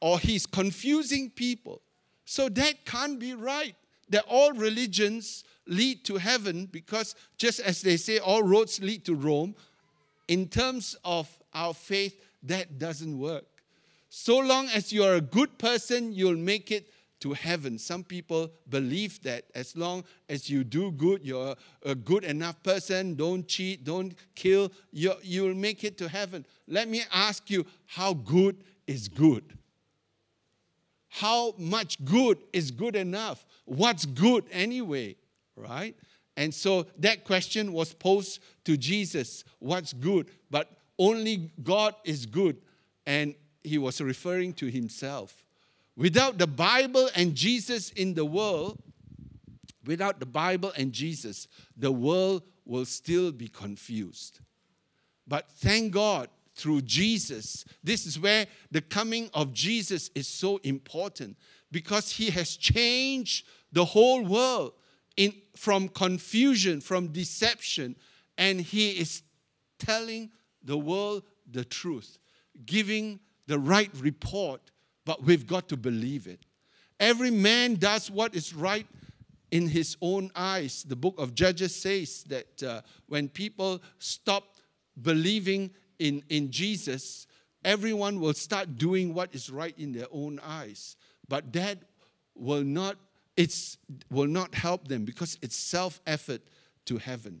[0.00, 1.82] or he's confusing people.
[2.24, 3.74] So that can't be right.
[4.08, 9.14] That all religions lead to heaven because just as they say all roads lead to
[9.14, 9.54] Rome,
[10.28, 13.44] in terms of our faith, that doesn't work.
[14.08, 16.88] So long as you're a good person, you'll make it
[17.20, 17.78] to heaven.
[17.78, 23.14] Some people believe that as long as you do good, you're a good enough person,
[23.14, 26.46] don't cheat, don't kill, you'll make it to heaven.
[26.66, 29.58] Let me ask you how good is good?
[31.10, 33.44] How much good is good enough?
[33.64, 35.16] What's good anyway,
[35.56, 35.96] right?
[36.36, 40.30] And so that question was posed to Jesus what's good?
[40.50, 42.58] But only God is good.
[43.06, 45.44] And he was referring to himself.
[45.96, 48.78] Without the Bible and Jesus in the world,
[49.84, 54.38] without the Bible and Jesus, the world will still be confused.
[55.26, 56.28] But thank God
[56.60, 61.36] through Jesus, this is where the coming of Jesus is so important
[61.72, 64.72] because he has changed the whole world
[65.16, 67.96] in, from confusion, from deception,
[68.36, 69.22] and he is
[69.78, 70.30] telling
[70.62, 72.18] the world the truth,
[72.66, 74.60] giving the right report,
[75.04, 76.44] but we've got to believe it.
[76.98, 78.86] Every man does what is right
[79.50, 80.84] in his own eyes.
[80.86, 84.44] The book of Judges says that uh, when people stop
[85.00, 87.28] believing in, in Jesus,
[87.64, 90.96] everyone will start doing what is right in their own eyes.
[91.28, 91.78] But that
[92.34, 92.96] will not,
[93.36, 93.76] it's,
[94.10, 96.40] will not help them because it's self effort
[96.86, 97.40] to heaven.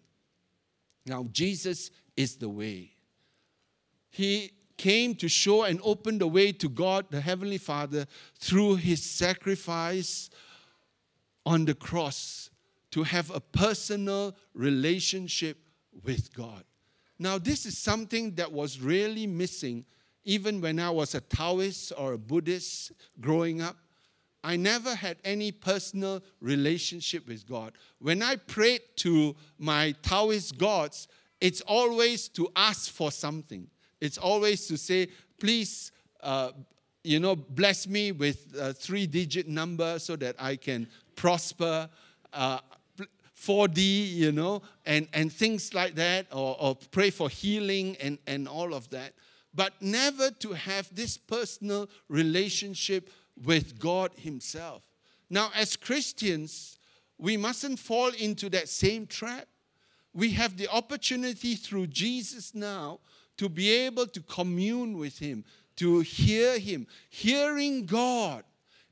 [1.06, 2.92] Now, Jesus is the way.
[4.10, 8.06] He came to show and open the way to God, the Heavenly Father,
[8.38, 10.30] through his sacrifice
[11.46, 12.50] on the cross
[12.90, 15.58] to have a personal relationship
[16.04, 16.64] with God.
[17.20, 19.84] Now, this is something that was really missing
[20.24, 23.76] even when I was a Taoist or a Buddhist growing up.
[24.42, 27.74] I never had any personal relationship with God.
[27.98, 31.08] When I prayed to my Taoist gods,
[31.42, 33.68] it's always to ask for something.
[34.00, 35.08] It's always to say,
[35.38, 35.92] please,
[36.22, 36.52] uh,
[37.04, 41.90] you know, bless me with a three digit number so that I can prosper.
[42.32, 42.60] Uh,
[43.40, 48.46] 4D, you know, and, and things like that, or, or pray for healing and, and
[48.46, 49.14] all of that.
[49.54, 53.10] But never to have this personal relationship
[53.42, 54.82] with God Himself.
[55.30, 56.78] Now, as Christians,
[57.18, 59.46] we mustn't fall into that same trap.
[60.12, 63.00] We have the opportunity through Jesus now
[63.38, 65.44] to be able to commune with Him,
[65.76, 66.86] to hear Him.
[67.08, 68.44] Hearing God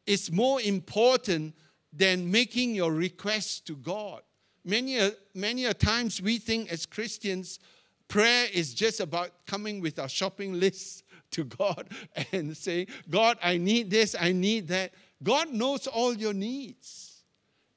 [0.06, 1.54] is more important
[1.92, 4.22] than making your request to God.
[4.68, 5.00] Many
[5.32, 7.58] many a times we think as Christians,
[8.06, 11.88] prayer is just about coming with our shopping list to God
[12.32, 14.92] and saying, God, I need this, I need that.
[15.22, 17.22] God knows all your needs.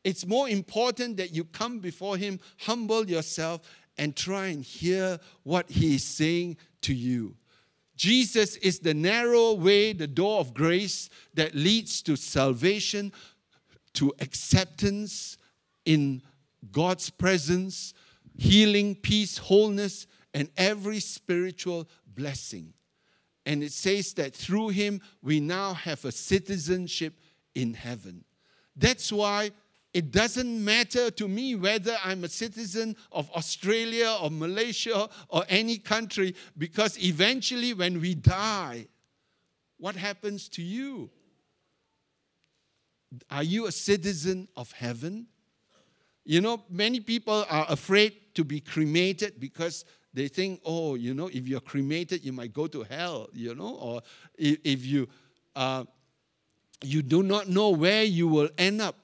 [0.03, 3.61] It's more important that you come before Him, humble yourself,
[3.97, 7.37] and try and hear what He is saying to you.
[7.95, 13.13] Jesus is the narrow way, the door of grace that leads to salvation,
[13.93, 15.37] to acceptance
[15.85, 16.21] in
[16.71, 17.93] God's presence,
[18.37, 22.73] healing, peace, wholeness, and every spiritual blessing.
[23.45, 27.19] And it says that through him we now have a citizenship
[27.55, 28.23] in heaven.
[28.75, 29.51] That's why
[29.93, 35.77] it doesn't matter to me whether I'm a citizen of Australia or Malaysia or any
[35.77, 38.87] country, because eventually when we die,
[39.77, 41.09] what happens to you?
[43.29, 45.27] Are you a citizen of heaven?
[46.31, 51.27] You know, many people are afraid to be cremated because they think, oh, you know,
[51.27, 54.01] if you're cremated, you might go to hell, you know, or
[54.37, 55.09] if, if you
[55.57, 55.83] uh,
[56.81, 58.95] you do not know where you will end up.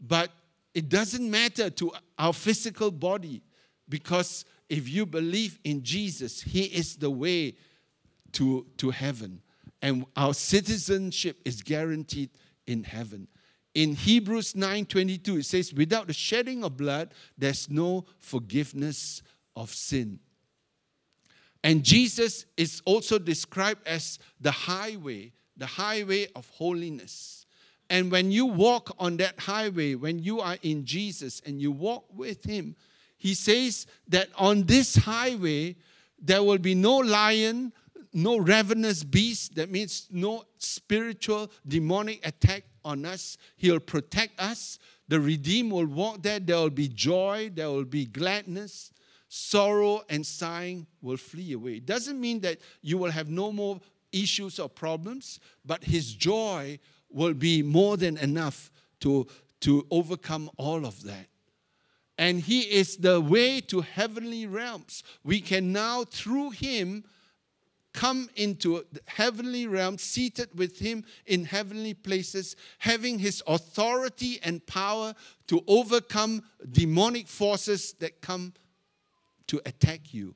[0.00, 0.30] But
[0.72, 3.42] it doesn't matter to our physical body
[3.86, 7.56] because if you believe in Jesus, He is the way
[8.32, 9.42] to, to heaven.
[9.82, 12.30] And our citizenship is guaranteed
[12.66, 13.28] in heaven.
[13.76, 19.22] In Hebrews 9:22 it says without the shedding of blood there's no forgiveness
[19.54, 20.18] of sin.
[21.62, 27.44] And Jesus is also described as the highway, the highway of holiness.
[27.90, 32.06] And when you walk on that highway, when you are in Jesus and you walk
[32.14, 32.76] with him,
[33.18, 35.76] he says that on this highway
[36.18, 37.74] there will be no lion,
[38.14, 43.36] no ravenous beast, that means no spiritual demonic attack on us.
[43.56, 44.78] He'll protect us.
[45.08, 46.40] The redeemed will walk there.
[46.40, 48.92] There will be joy, there will be gladness.
[49.28, 51.74] Sorrow and sighing will flee away.
[51.74, 53.80] It doesn't mean that you will have no more
[54.12, 56.78] issues or problems, but His joy
[57.10, 58.70] will be more than enough
[59.00, 59.26] to,
[59.60, 61.26] to overcome all of that.
[62.16, 65.02] And He is the way to heavenly realms.
[65.24, 67.04] We can now, through Him,
[67.96, 74.64] come into the heavenly realm, seated with him in heavenly places, having his authority and
[74.66, 75.14] power
[75.48, 78.52] to overcome demonic forces that come
[79.46, 80.34] to attack you.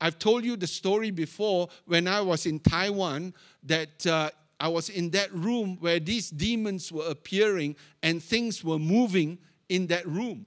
[0.00, 3.32] I've told you the story before when I was in Taiwan
[3.62, 8.80] that uh, I was in that room where these demons were appearing and things were
[8.80, 9.38] moving
[9.68, 10.44] in that room.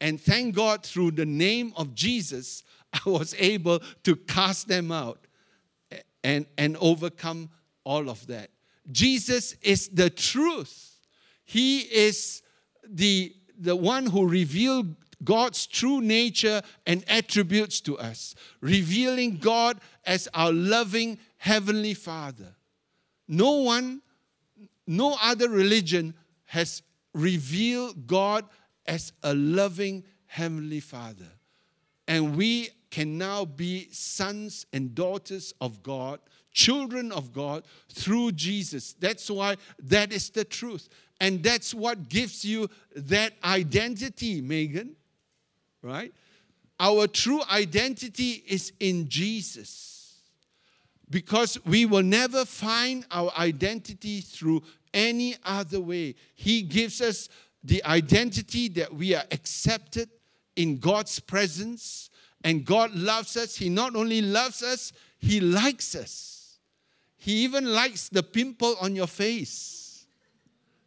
[0.00, 2.62] And thank God through the name of Jesus,
[2.92, 5.26] I was able to cast them out
[6.24, 7.50] and, and overcome
[7.84, 8.50] all of that.
[8.90, 10.98] Jesus is the truth.
[11.44, 12.42] He is
[12.88, 20.28] the, the one who revealed God's true nature and attributes to us, revealing God as
[20.34, 22.56] our loving Heavenly Father.
[23.28, 24.02] No one,
[24.86, 26.14] no other religion
[26.46, 26.82] has
[27.14, 28.44] revealed God
[28.86, 31.28] as a loving Heavenly Father.
[32.08, 36.20] And we can now be sons and daughters of God,
[36.52, 38.92] children of God through Jesus.
[39.00, 40.88] That's why that is the truth.
[41.20, 44.94] And that's what gives you that identity, Megan
[45.82, 46.12] right?
[46.80, 50.16] Our true identity is in Jesus.
[51.10, 54.62] Because we will never find our identity through
[54.94, 56.14] any other way.
[56.34, 57.28] He gives us
[57.62, 60.08] the identity that we are accepted
[60.56, 62.10] in God's presence
[62.44, 63.56] and God loves us.
[63.56, 66.58] He not only loves us, He likes us.
[67.16, 70.06] He even likes the pimple on your face.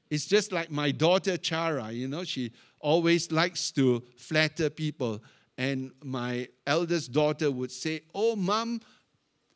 [0.10, 5.24] It's just like my daughter Chara, you know, she always likes to flatter people.
[5.58, 8.82] And my eldest daughter would say, Oh, mom,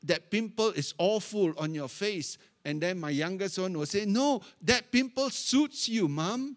[0.03, 2.37] that pimple is awful on your face.
[2.63, 6.55] And then my youngest one would say, No, that pimple suits you, mom.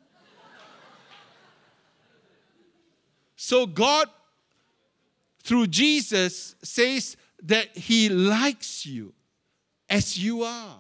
[3.37, 4.09] so God,
[5.43, 9.13] through Jesus, says that He likes you
[9.89, 10.79] as you are.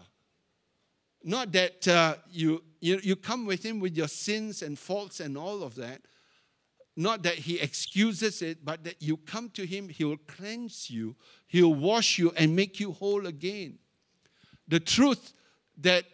[1.24, 5.38] Not that uh, you you, you come with him with your sins and faults and
[5.38, 6.02] all of that.
[6.96, 11.14] Not that he excuses it, but that you come to him, he will cleanse you,
[11.46, 13.78] he'll wash you and make you whole again.
[14.66, 15.32] The truth
[15.78, 16.04] that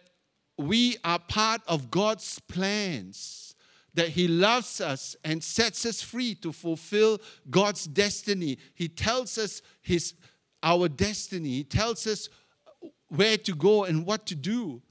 [0.57, 3.48] we are part of God's plans,
[3.93, 7.19] that He loves us and sets us free to fulfill
[7.49, 8.57] God's destiny.
[8.75, 10.13] He tells us his,
[10.61, 12.29] our destiny, He tells us
[13.09, 14.81] where to go and what to do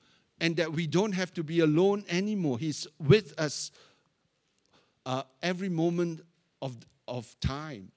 [0.40, 2.58] and that we don't have to be alone anymore.
[2.58, 3.70] He's with us
[5.06, 6.20] uh, every moment
[6.62, 6.76] of,
[7.06, 7.90] of time.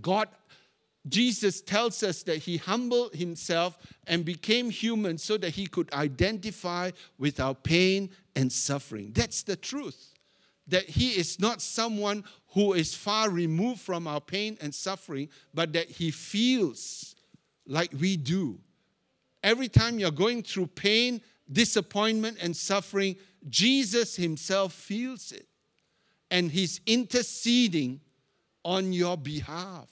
[0.00, 0.28] God,
[1.08, 3.76] Jesus tells us that He humbled Himself
[4.06, 9.12] and became human so that He could identify with our pain and suffering.
[9.14, 10.14] That's the truth.
[10.68, 15.72] That He is not someone who is far removed from our pain and suffering, but
[15.72, 17.14] that He feels
[17.66, 18.58] like we do
[19.42, 21.20] Every time you're going through pain,
[21.50, 23.16] disappointment, and suffering,
[23.48, 25.46] Jesus Himself feels it.
[26.30, 28.00] And He's interceding
[28.64, 29.88] on your behalf.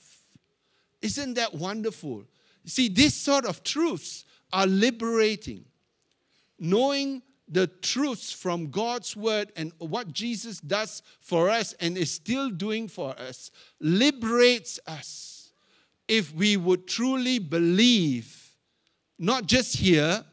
[1.01, 2.23] Isn't that wonderful?
[2.65, 5.65] See, these sort of truths are liberating.
[6.59, 12.49] Knowing the truths from God's word and what Jesus does for us and is still
[12.49, 15.51] doing for us liberates us
[16.07, 18.49] if we would truly believe
[19.19, 20.23] not just hear,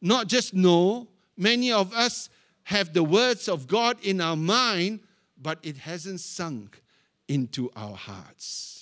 [0.00, 1.08] not just know.
[1.36, 2.30] Many of us
[2.64, 5.00] have the words of God in our mind,
[5.40, 6.80] but it hasn't sunk
[7.26, 8.77] into our hearts.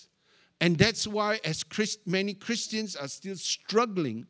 [0.61, 4.27] And that's why, as Christ, many Christians are still struggling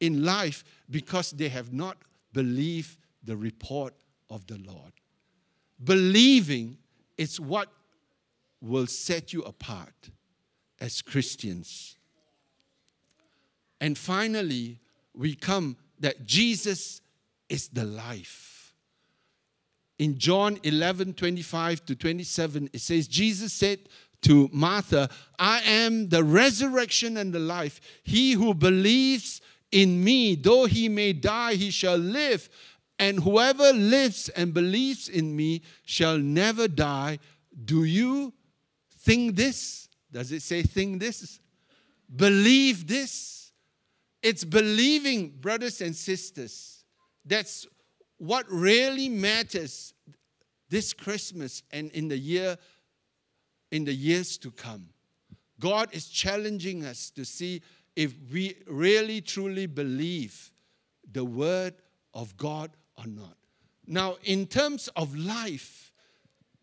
[0.00, 1.96] in life because they have not
[2.32, 3.94] believed the report
[4.28, 4.92] of the Lord.
[5.82, 6.76] Believing
[7.16, 7.68] is what
[8.60, 10.10] will set you apart
[10.80, 11.96] as Christians.
[13.80, 14.78] And finally,
[15.14, 17.00] we come that Jesus
[17.48, 18.74] is the life.
[19.98, 23.80] In John 11 25 to 27, it says, Jesus said
[24.22, 25.08] to Martha,
[25.38, 27.80] I am the resurrection and the life.
[28.02, 32.48] He who believes in me, though he may die, he shall live.
[32.98, 37.18] And whoever lives and believes in me shall never die.
[37.64, 38.32] Do you
[38.98, 39.88] think this?
[40.10, 41.40] Does it say think this?
[42.14, 43.52] Believe this?
[44.22, 46.84] It's believing, brothers and sisters.
[47.24, 47.66] That's
[48.18, 49.94] what really matters
[50.68, 52.56] this Christmas and in the year
[53.72, 54.86] in the years to come.
[55.58, 57.62] God is challenging us to see
[57.96, 60.52] if we really truly believe
[61.10, 61.74] the word
[62.14, 63.36] of God or not.
[63.86, 65.92] Now, in terms of life,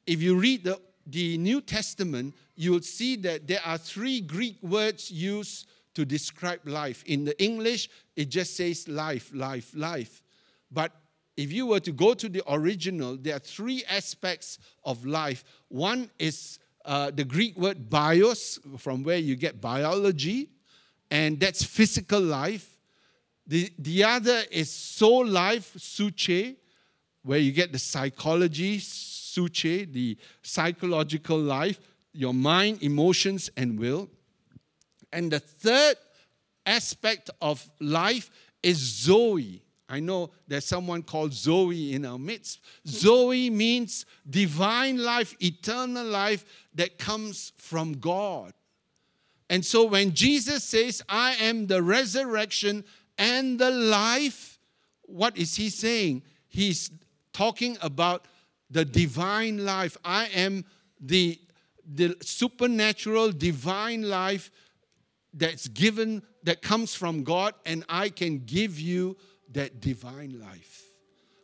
[0.07, 5.12] if you read the, the New Testament, you'll see that there are three Greek words
[5.12, 7.03] used to describe life.
[7.05, 10.24] In the English, it just says life, life, life.
[10.72, 10.91] But
[11.36, 15.43] if you were to go to the original, there are three aspects of life.
[15.70, 20.50] One is uh, the Greek word bios, from where you get biology,
[21.12, 22.80] and that's physical life.
[23.48, 26.56] The, the other is soul life, psuche,
[27.24, 31.80] where you get the psychology, psuche, the psychological life,
[32.14, 34.10] your mind, emotions, and will.
[35.12, 35.96] And the third
[36.66, 38.30] aspect of life
[38.62, 39.64] is Zoe.
[39.90, 42.62] I know there's someone called Zoe in our midst.
[42.88, 48.54] Zoe means divine life, eternal life that comes from God.
[49.50, 52.86] And so when Jesus says, I am the resurrection
[53.18, 54.60] and the life,
[55.02, 56.22] what is he saying?
[56.48, 56.92] He's
[57.34, 58.26] talking about
[58.70, 59.98] the divine life.
[60.06, 60.66] I am
[61.00, 61.40] the,
[61.84, 64.52] the supernatural divine life
[65.34, 69.18] that's given, that comes from God, and I can give you
[69.54, 70.84] that divine life.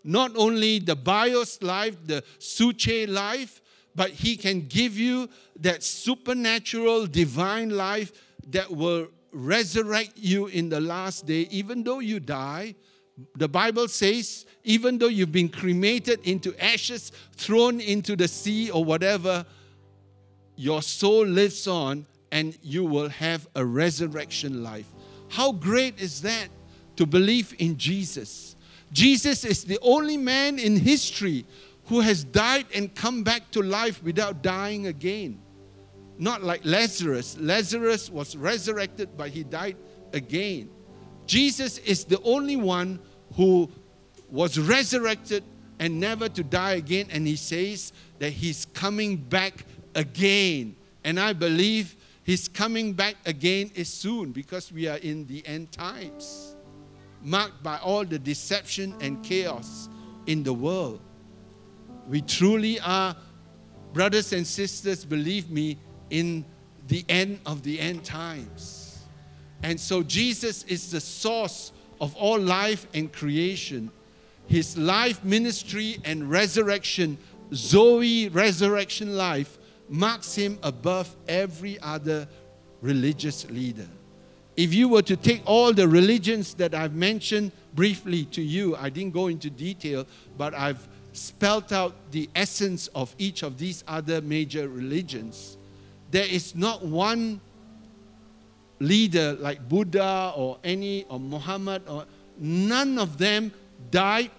[0.04, 3.62] Not only the bios life, the psuche life,
[3.96, 5.30] but He can give you
[5.62, 8.12] that supernatural divine life
[8.50, 12.76] that will resurrect you in the last day, even though you die.
[13.36, 18.84] The Bible says, even though you've been cremated into ashes, thrown into the sea or
[18.84, 19.46] whatever,
[20.56, 24.88] your soul lives on and you will have a resurrection life.
[25.30, 26.48] How great is that
[26.96, 28.56] to believe in Jesus?
[28.92, 31.46] Jesus is the only man in history
[31.86, 35.40] who has died and come back to life without dying again.
[36.18, 37.38] Not like Lazarus.
[37.40, 39.76] Lazarus was resurrected, but he died
[40.14, 40.70] again.
[41.28, 43.00] Jesus is the only one
[43.36, 43.70] who
[44.30, 45.44] was resurrected
[45.80, 47.08] and never to die again.
[47.12, 50.76] And he says that he's coming back again.
[51.04, 55.72] And I believe his coming back again is soon because we are in the end
[55.72, 56.55] times,
[57.26, 59.90] marked by all the deception and chaos
[60.28, 61.02] in the world.
[62.08, 63.16] We truly are,
[63.94, 65.78] brothers and sisters, believe me,
[66.12, 66.46] in
[66.88, 69.04] the end of the end times.
[69.64, 73.90] And so Jesus is the source of all life and creation.
[74.46, 77.18] His life, ministry, and resurrection,
[77.54, 79.58] Zoe resurrection life,
[79.90, 82.28] marks him above every other
[82.82, 83.88] religious leader.
[84.58, 88.90] If you were to take all the religions that I've mentioned briefly to you, I
[88.90, 94.22] didn't go into detail, but I've spelt out the essence of each of these other
[94.22, 95.58] major religions.
[96.12, 97.42] There is not one
[98.80, 102.06] leader like Buddha or any or Muhammad or
[102.38, 103.52] none of them
[103.92, 104.32] died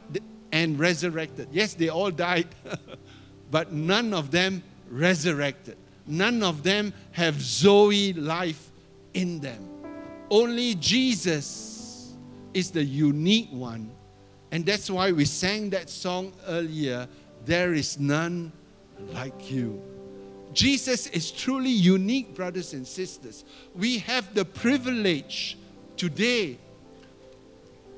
[0.53, 1.49] and resurrected.
[1.53, 2.49] Yes, they all died,
[3.51, 5.77] but none of them resurrected.
[6.07, 8.71] None of them have Zoe life
[9.13, 9.76] in them.
[10.31, 12.15] Only Jesus
[12.55, 13.91] is the unique one.
[14.51, 17.09] And that's why we sang that song earlier
[17.45, 18.53] There is none
[19.13, 19.81] like you.
[20.53, 23.45] Jesus is truly unique, brothers and sisters.
[23.75, 25.59] We have the privilege
[25.97, 26.59] today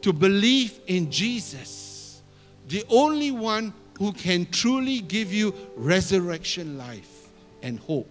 [0.03, 2.23] to believe in Jesus,
[2.69, 7.29] the only one who can truly give you resurrection life
[7.63, 8.09] and hope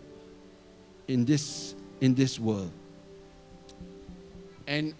[1.08, 2.72] in this, in this world.
[4.68, 4.94] And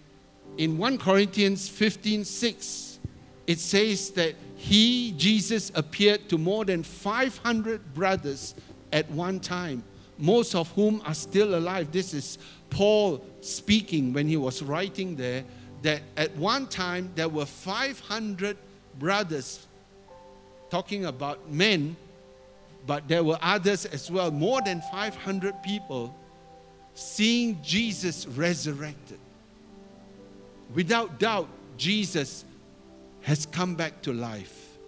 [0.56, 2.98] in 1 Corinthians 15 6,
[3.46, 8.54] it says that he, Jesus, appeared to more than 500 brothers
[8.92, 9.84] at one time,
[10.18, 11.92] most of whom are still alive.
[11.92, 12.38] This is
[12.70, 15.44] Paul speaking when he was writing there
[15.82, 18.56] that at one time there were 500
[18.98, 19.66] brothers
[20.70, 21.96] talking about men,
[22.86, 26.14] but there were others as well, more than 500 people
[26.94, 29.20] seeing Jesus resurrected.
[30.74, 32.44] Without doubt, Jesus
[33.22, 34.78] has come back to life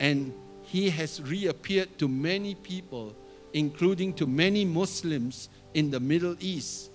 [0.00, 0.32] and
[0.62, 3.14] he has reappeared to many people,
[3.52, 6.90] including to many Muslims in the Middle East.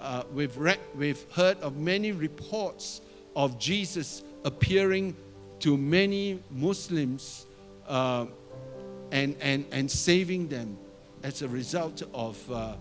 [0.00, 0.58] Uh, we've,
[0.96, 3.00] we've heard of many reports
[3.36, 5.16] of Jesus appearing
[5.60, 7.46] to many Muslims
[7.86, 8.26] uh,
[9.12, 10.76] and, and, and saving them
[11.22, 12.74] as a result of uh,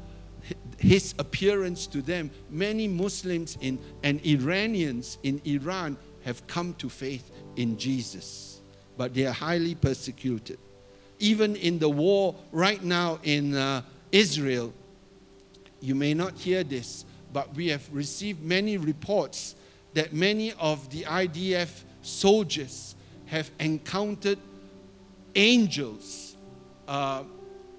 [0.77, 2.31] his appearance to them.
[2.49, 8.61] Many Muslims in, and Iranians in Iran have come to faith in Jesus,
[8.97, 10.57] but they are highly persecuted.
[11.19, 13.81] Even in the war right now in uh,
[14.11, 14.73] Israel,
[15.79, 19.55] you may not hear this, but we have received many reports
[19.93, 24.39] that many of the IDF soldiers have encountered
[25.35, 26.35] angels
[26.87, 27.23] uh,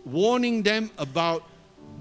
[0.04, 1.44] warning them about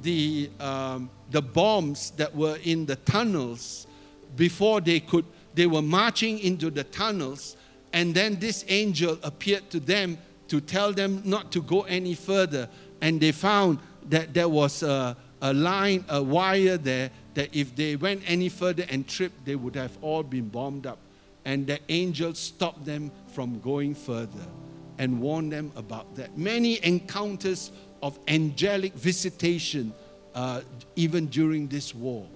[0.01, 3.87] the, um, the bombs that were in the tunnels
[4.35, 7.57] before they could they were marching into the tunnels.
[7.93, 12.69] And then this angel appeared to them to tell them not to go any further.
[13.01, 13.79] And they found
[14.09, 18.85] that there was a, a line a wire there that if they went any further
[18.89, 20.99] and tripped they would have all been bombed up.
[21.43, 24.45] And the angel stopped them from going further
[24.99, 26.37] and warned them about that.
[26.37, 27.71] Many encounters
[28.01, 29.93] of angelic visitation,
[30.33, 30.61] uh,
[30.95, 32.27] even during this war.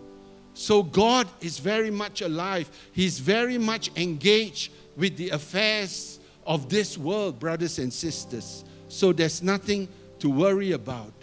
[0.53, 2.69] So God is very much alive.
[2.93, 8.63] He's very much engaged with the affairs of this world, brothers and sisters.
[8.87, 9.89] So there's nothing
[10.19, 11.13] to worry about.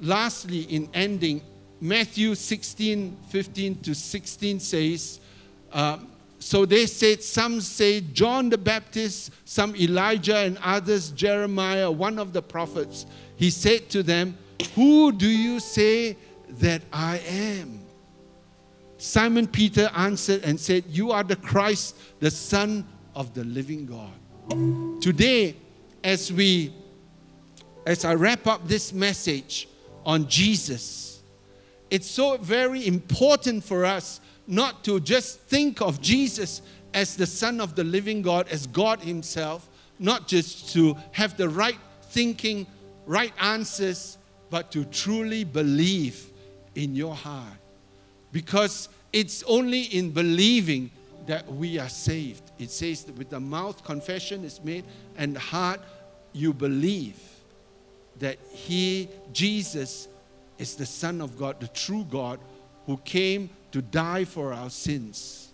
[0.00, 1.42] Lastly, in ending,
[1.80, 5.20] Matthew 16 15 to 16 says,
[5.72, 5.98] uh,
[6.38, 12.32] So they said, some say John the Baptist, some Elijah, and others Jeremiah, one of
[12.32, 13.06] the prophets.
[13.36, 14.38] He said to them,
[14.74, 16.16] Who do you say
[16.50, 17.80] that I am?
[18.98, 25.00] Simon Peter answered and said, You are the Christ, the Son of the living God.
[25.00, 25.56] Today,
[26.02, 26.72] as we
[27.86, 29.68] as I wrap up this message
[30.04, 31.22] on Jesus,
[31.90, 36.62] it's so very important for us not to just think of Jesus
[36.94, 39.68] as the Son of the living God, as God Himself,
[39.98, 42.66] not just to have the right thinking,
[43.06, 44.16] right answers,
[44.48, 46.32] but to truly believe
[46.74, 47.58] in your heart.
[48.32, 50.90] Because it's only in believing
[51.26, 52.50] that we are saved.
[52.58, 54.84] It says that with the mouth confession is made
[55.18, 55.80] and the heart
[56.32, 57.20] you believe
[58.18, 60.08] that He, Jesus,
[60.58, 62.40] is the Son of God, the true God,
[62.86, 65.52] who came to die for our sins.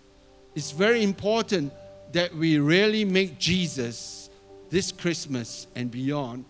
[0.55, 1.73] It's very important
[2.13, 4.31] that we really make Jesus
[4.71, 6.45] this Christmas and beyond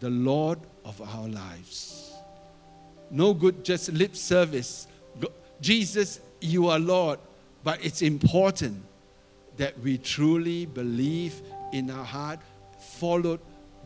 [0.00, 2.12] the Lord of our lives.
[3.10, 4.86] No good just lip service.
[5.60, 7.18] Jesus, you are Lord.
[7.64, 8.82] But it's important
[9.56, 11.40] that we truly believe
[11.72, 12.40] in our heart,
[12.78, 13.40] followed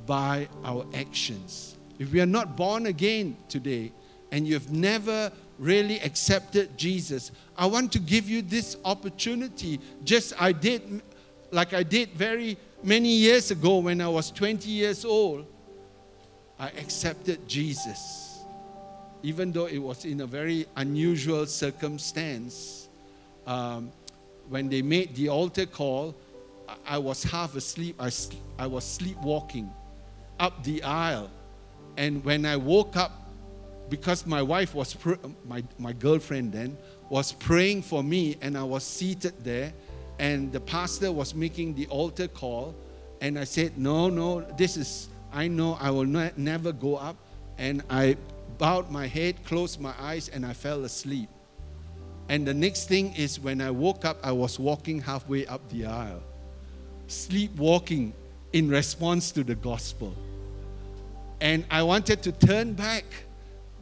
[0.06, 1.76] by our actions.
[1.98, 3.92] If we are not born again today
[4.30, 9.80] and you've never really accepted Jesus, I want to give you this opportunity.
[10.04, 11.02] Just I did,
[11.50, 15.46] like I did very many years ago when I was 20 years old,
[16.58, 18.40] I accepted Jesus.
[19.22, 22.88] Even though it was in a very unusual circumstance,
[23.46, 23.90] um,
[24.48, 26.14] when they made the altar call,
[26.86, 27.96] I was half asleep.
[27.98, 28.10] I,
[28.58, 29.72] I was sleepwalking
[30.38, 31.30] up the aisle.
[31.96, 33.25] And when I woke up,
[33.88, 35.14] because my wife was, pr-
[35.46, 36.76] my, my girlfriend then,
[37.08, 39.72] was praying for me, and I was seated there,
[40.18, 42.74] and the pastor was making the altar call,
[43.20, 47.16] and I said, No, no, this is, I know I will not, never go up.
[47.58, 48.16] And I
[48.58, 51.28] bowed my head, closed my eyes, and I fell asleep.
[52.28, 55.86] And the next thing is when I woke up, I was walking halfway up the
[55.86, 56.22] aisle,
[57.06, 58.12] sleepwalking
[58.52, 60.14] in response to the gospel.
[61.40, 63.04] And I wanted to turn back,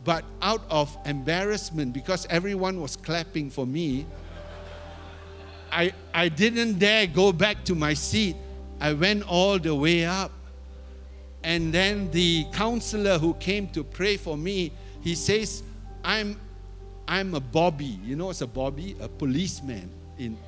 [0.04, 4.06] but out of embarrassment, because everyone was clapping for me,
[5.72, 8.36] I, I didn't dare go back to my seat.
[8.80, 10.30] I went all the way up.
[11.42, 15.62] And then the counselor who came to pray for me, he says,
[16.04, 16.38] I'm,
[17.08, 17.98] I'm a Bobby.
[18.04, 18.96] You know what's a Bobby?
[19.00, 20.38] A policeman in,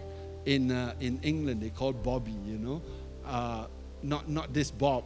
[0.45, 1.61] in, uh, in England.
[1.61, 2.83] They call Bobby, you know.
[3.27, 3.67] Uh,
[4.03, 5.05] not, not this Bob.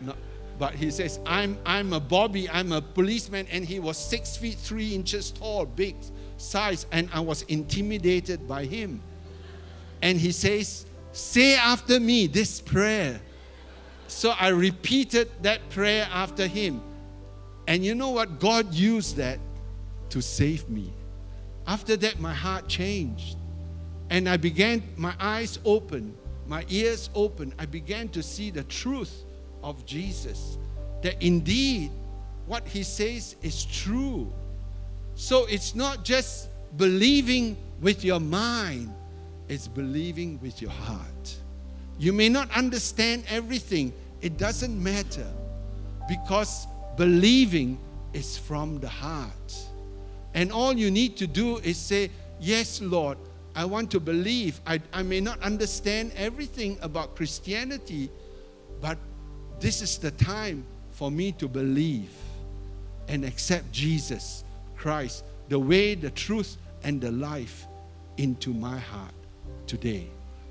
[0.00, 0.16] Not,
[0.60, 4.58] but he says, I'm, I'm a Bobby, I'm a policeman, and he was six feet
[4.58, 5.96] three inches tall, big
[6.36, 9.00] size, and I was intimidated by him.
[10.02, 13.22] And he says, Say after me this prayer.
[14.06, 16.82] So I repeated that prayer after him.
[17.66, 18.38] And you know what?
[18.38, 19.38] God used that
[20.10, 20.92] to save me.
[21.66, 23.38] After that, my heart changed.
[24.10, 26.14] And I began, my eyes open,
[26.46, 27.54] my ears open.
[27.58, 29.24] I began to see the truth
[29.62, 30.58] of Jesus.
[31.02, 31.90] That indeed
[32.46, 34.32] what he says is true.
[35.14, 38.92] So it's not just believing with your mind,
[39.48, 41.36] it's believing with your heart.
[41.98, 45.26] You may not understand everything, it doesn't matter
[46.08, 47.78] because believing
[48.12, 49.54] is from the heart.
[50.34, 53.18] And all you need to do is say, Yes, Lord,
[53.54, 54.60] I want to believe.
[54.66, 58.10] I, I may not understand everything about Christianity,
[58.80, 58.96] but
[59.60, 62.10] this is the time for me to believe
[63.08, 64.44] and accept Jesus
[64.76, 67.66] Christ, the way, the truth, and the life
[68.16, 69.14] into my heart
[69.66, 70.08] today.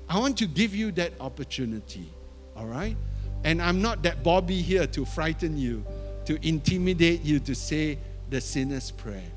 [0.08, 2.12] I want to give you that opportunity,
[2.56, 2.96] all right?
[3.44, 5.84] And I'm not that Bobby here to frighten you,
[6.26, 7.98] to intimidate you to say
[8.28, 9.30] the sinner's prayer.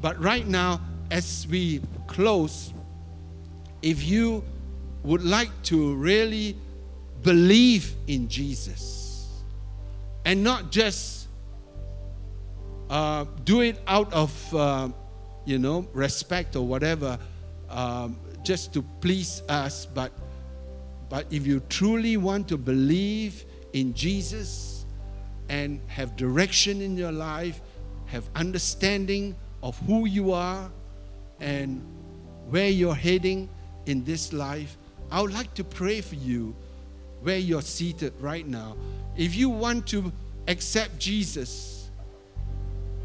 [0.00, 0.80] But right now,
[1.10, 2.72] as we close,
[3.80, 4.44] if you
[5.02, 6.56] would like to really
[7.22, 9.42] believe in Jesus.
[10.24, 11.28] And not just
[12.90, 14.88] uh, do it out of, uh,
[15.44, 17.18] you know, respect or whatever,
[17.70, 20.12] um, just to please us, but
[21.12, 23.44] But if you truly want to believe
[23.74, 24.86] in Jesus
[25.50, 27.60] and have direction in your life,
[28.06, 30.70] have understanding of who you are
[31.38, 31.84] and
[32.48, 33.50] where you're heading
[33.84, 34.78] in this life,
[35.10, 36.56] I would like to pray for you
[37.22, 38.76] where you're seated right now.
[39.16, 40.12] If you want to
[40.48, 41.90] accept Jesus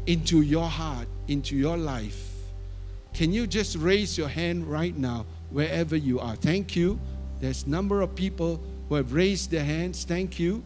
[0.06, 2.28] into your heart, into your life,
[3.14, 6.36] can you just raise your hand right now wherever you are?
[6.36, 6.98] Thank you.
[7.40, 10.04] There's a number of people who have raised their hands.
[10.04, 10.62] Thank you.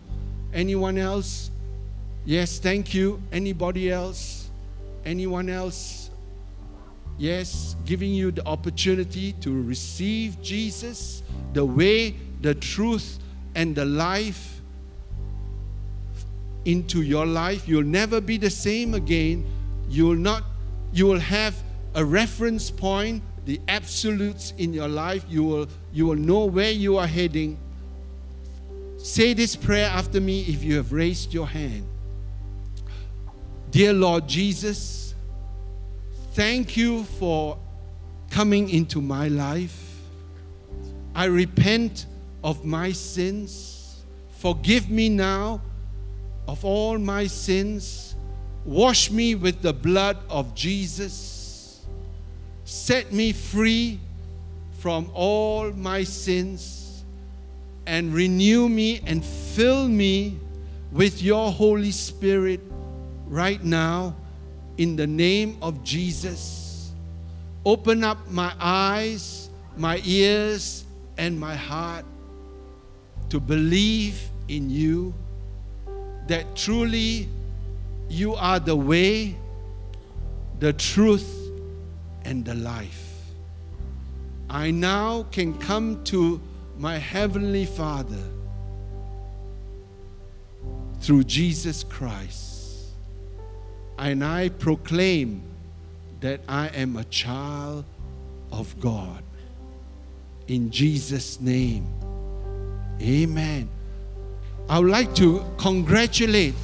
[0.52, 1.50] Anyone else?
[2.24, 3.22] Yes, thank you.
[3.32, 4.50] Anybody else?
[5.04, 6.10] Anyone else?
[7.18, 11.22] Yes, giving you the opportunity to receive Jesus,
[11.52, 13.18] the way, the truth,
[13.54, 14.60] and the life
[16.64, 17.66] into your life.
[17.66, 19.44] You'll never be the same again.
[19.88, 20.44] You will not,
[20.92, 21.54] you will have
[21.94, 25.24] a reference point, the absolutes in your life.
[25.28, 27.58] You will, you will know where you are heading.
[28.98, 31.86] Say this prayer after me if you have raised your hand.
[33.70, 35.14] Dear Lord Jesus,
[36.34, 37.58] thank you for
[38.30, 39.96] coming into my life.
[41.14, 42.06] I repent
[42.42, 44.02] of my sins.
[44.38, 45.60] Forgive me now
[46.48, 48.14] of all my sins.
[48.64, 51.84] Wash me with the blood of Jesus.
[52.64, 53.98] Set me free
[54.78, 57.04] from all my sins
[57.86, 60.38] and renew me and fill me
[60.92, 62.60] with your Holy Spirit
[63.26, 64.14] right now
[64.78, 66.92] in the name of Jesus.
[67.64, 70.84] Open up my eyes, my ears,
[71.16, 72.04] and my heart
[73.32, 75.14] to believe in you
[76.26, 77.26] that truly
[78.10, 79.34] you are the way,
[80.58, 81.48] the truth,
[82.26, 83.22] and the life.
[84.50, 86.42] I now can come to
[86.76, 88.22] my Heavenly Father
[91.00, 92.90] through Jesus Christ.
[93.96, 95.40] And I proclaim
[96.20, 97.86] that I am a child
[98.50, 99.24] of God.
[100.48, 101.86] In Jesus' name,
[103.02, 103.68] amen.
[104.68, 106.54] I would like to congratulate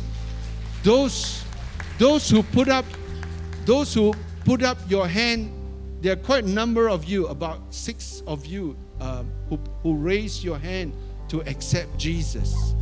[0.83, 1.45] those,
[1.99, 2.85] those who put up
[3.69, 4.15] those who
[4.47, 5.53] put up your hand.
[6.01, 10.43] There are quite a number of you, about six of you, um, who, who raised
[10.43, 10.95] your hand
[11.29, 12.75] to accept Jesus.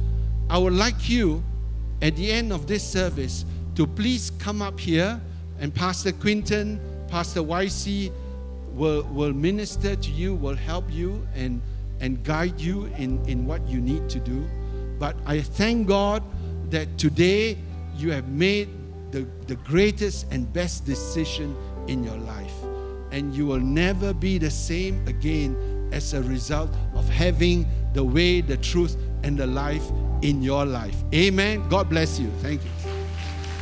[0.48, 1.42] I would like you
[2.02, 3.44] at the end of this service
[3.74, 5.20] to please come up here
[5.58, 6.78] and Pastor Quinton,
[7.08, 8.12] Pastor YC
[8.72, 11.60] will, will minister to you, will help you and,
[12.00, 14.46] and guide you in, in what you need to do.
[14.98, 16.22] But I thank God
[16.70, 17.58] that today
[17.96, 18.68] you have made
[19.12, 21.56] the, the greatest and best decision
[21.88, 22.52] in your life.
[23.12, 28.40] And you will never be the same again as a result of having the way,
[28.40, 29.84] the truth, and the life
[30.22, 30.96] in your life.
[31.14, 31.66] Amen.
[31.68, 32.30] God bless you.
[32.42, 32.75] Thank you.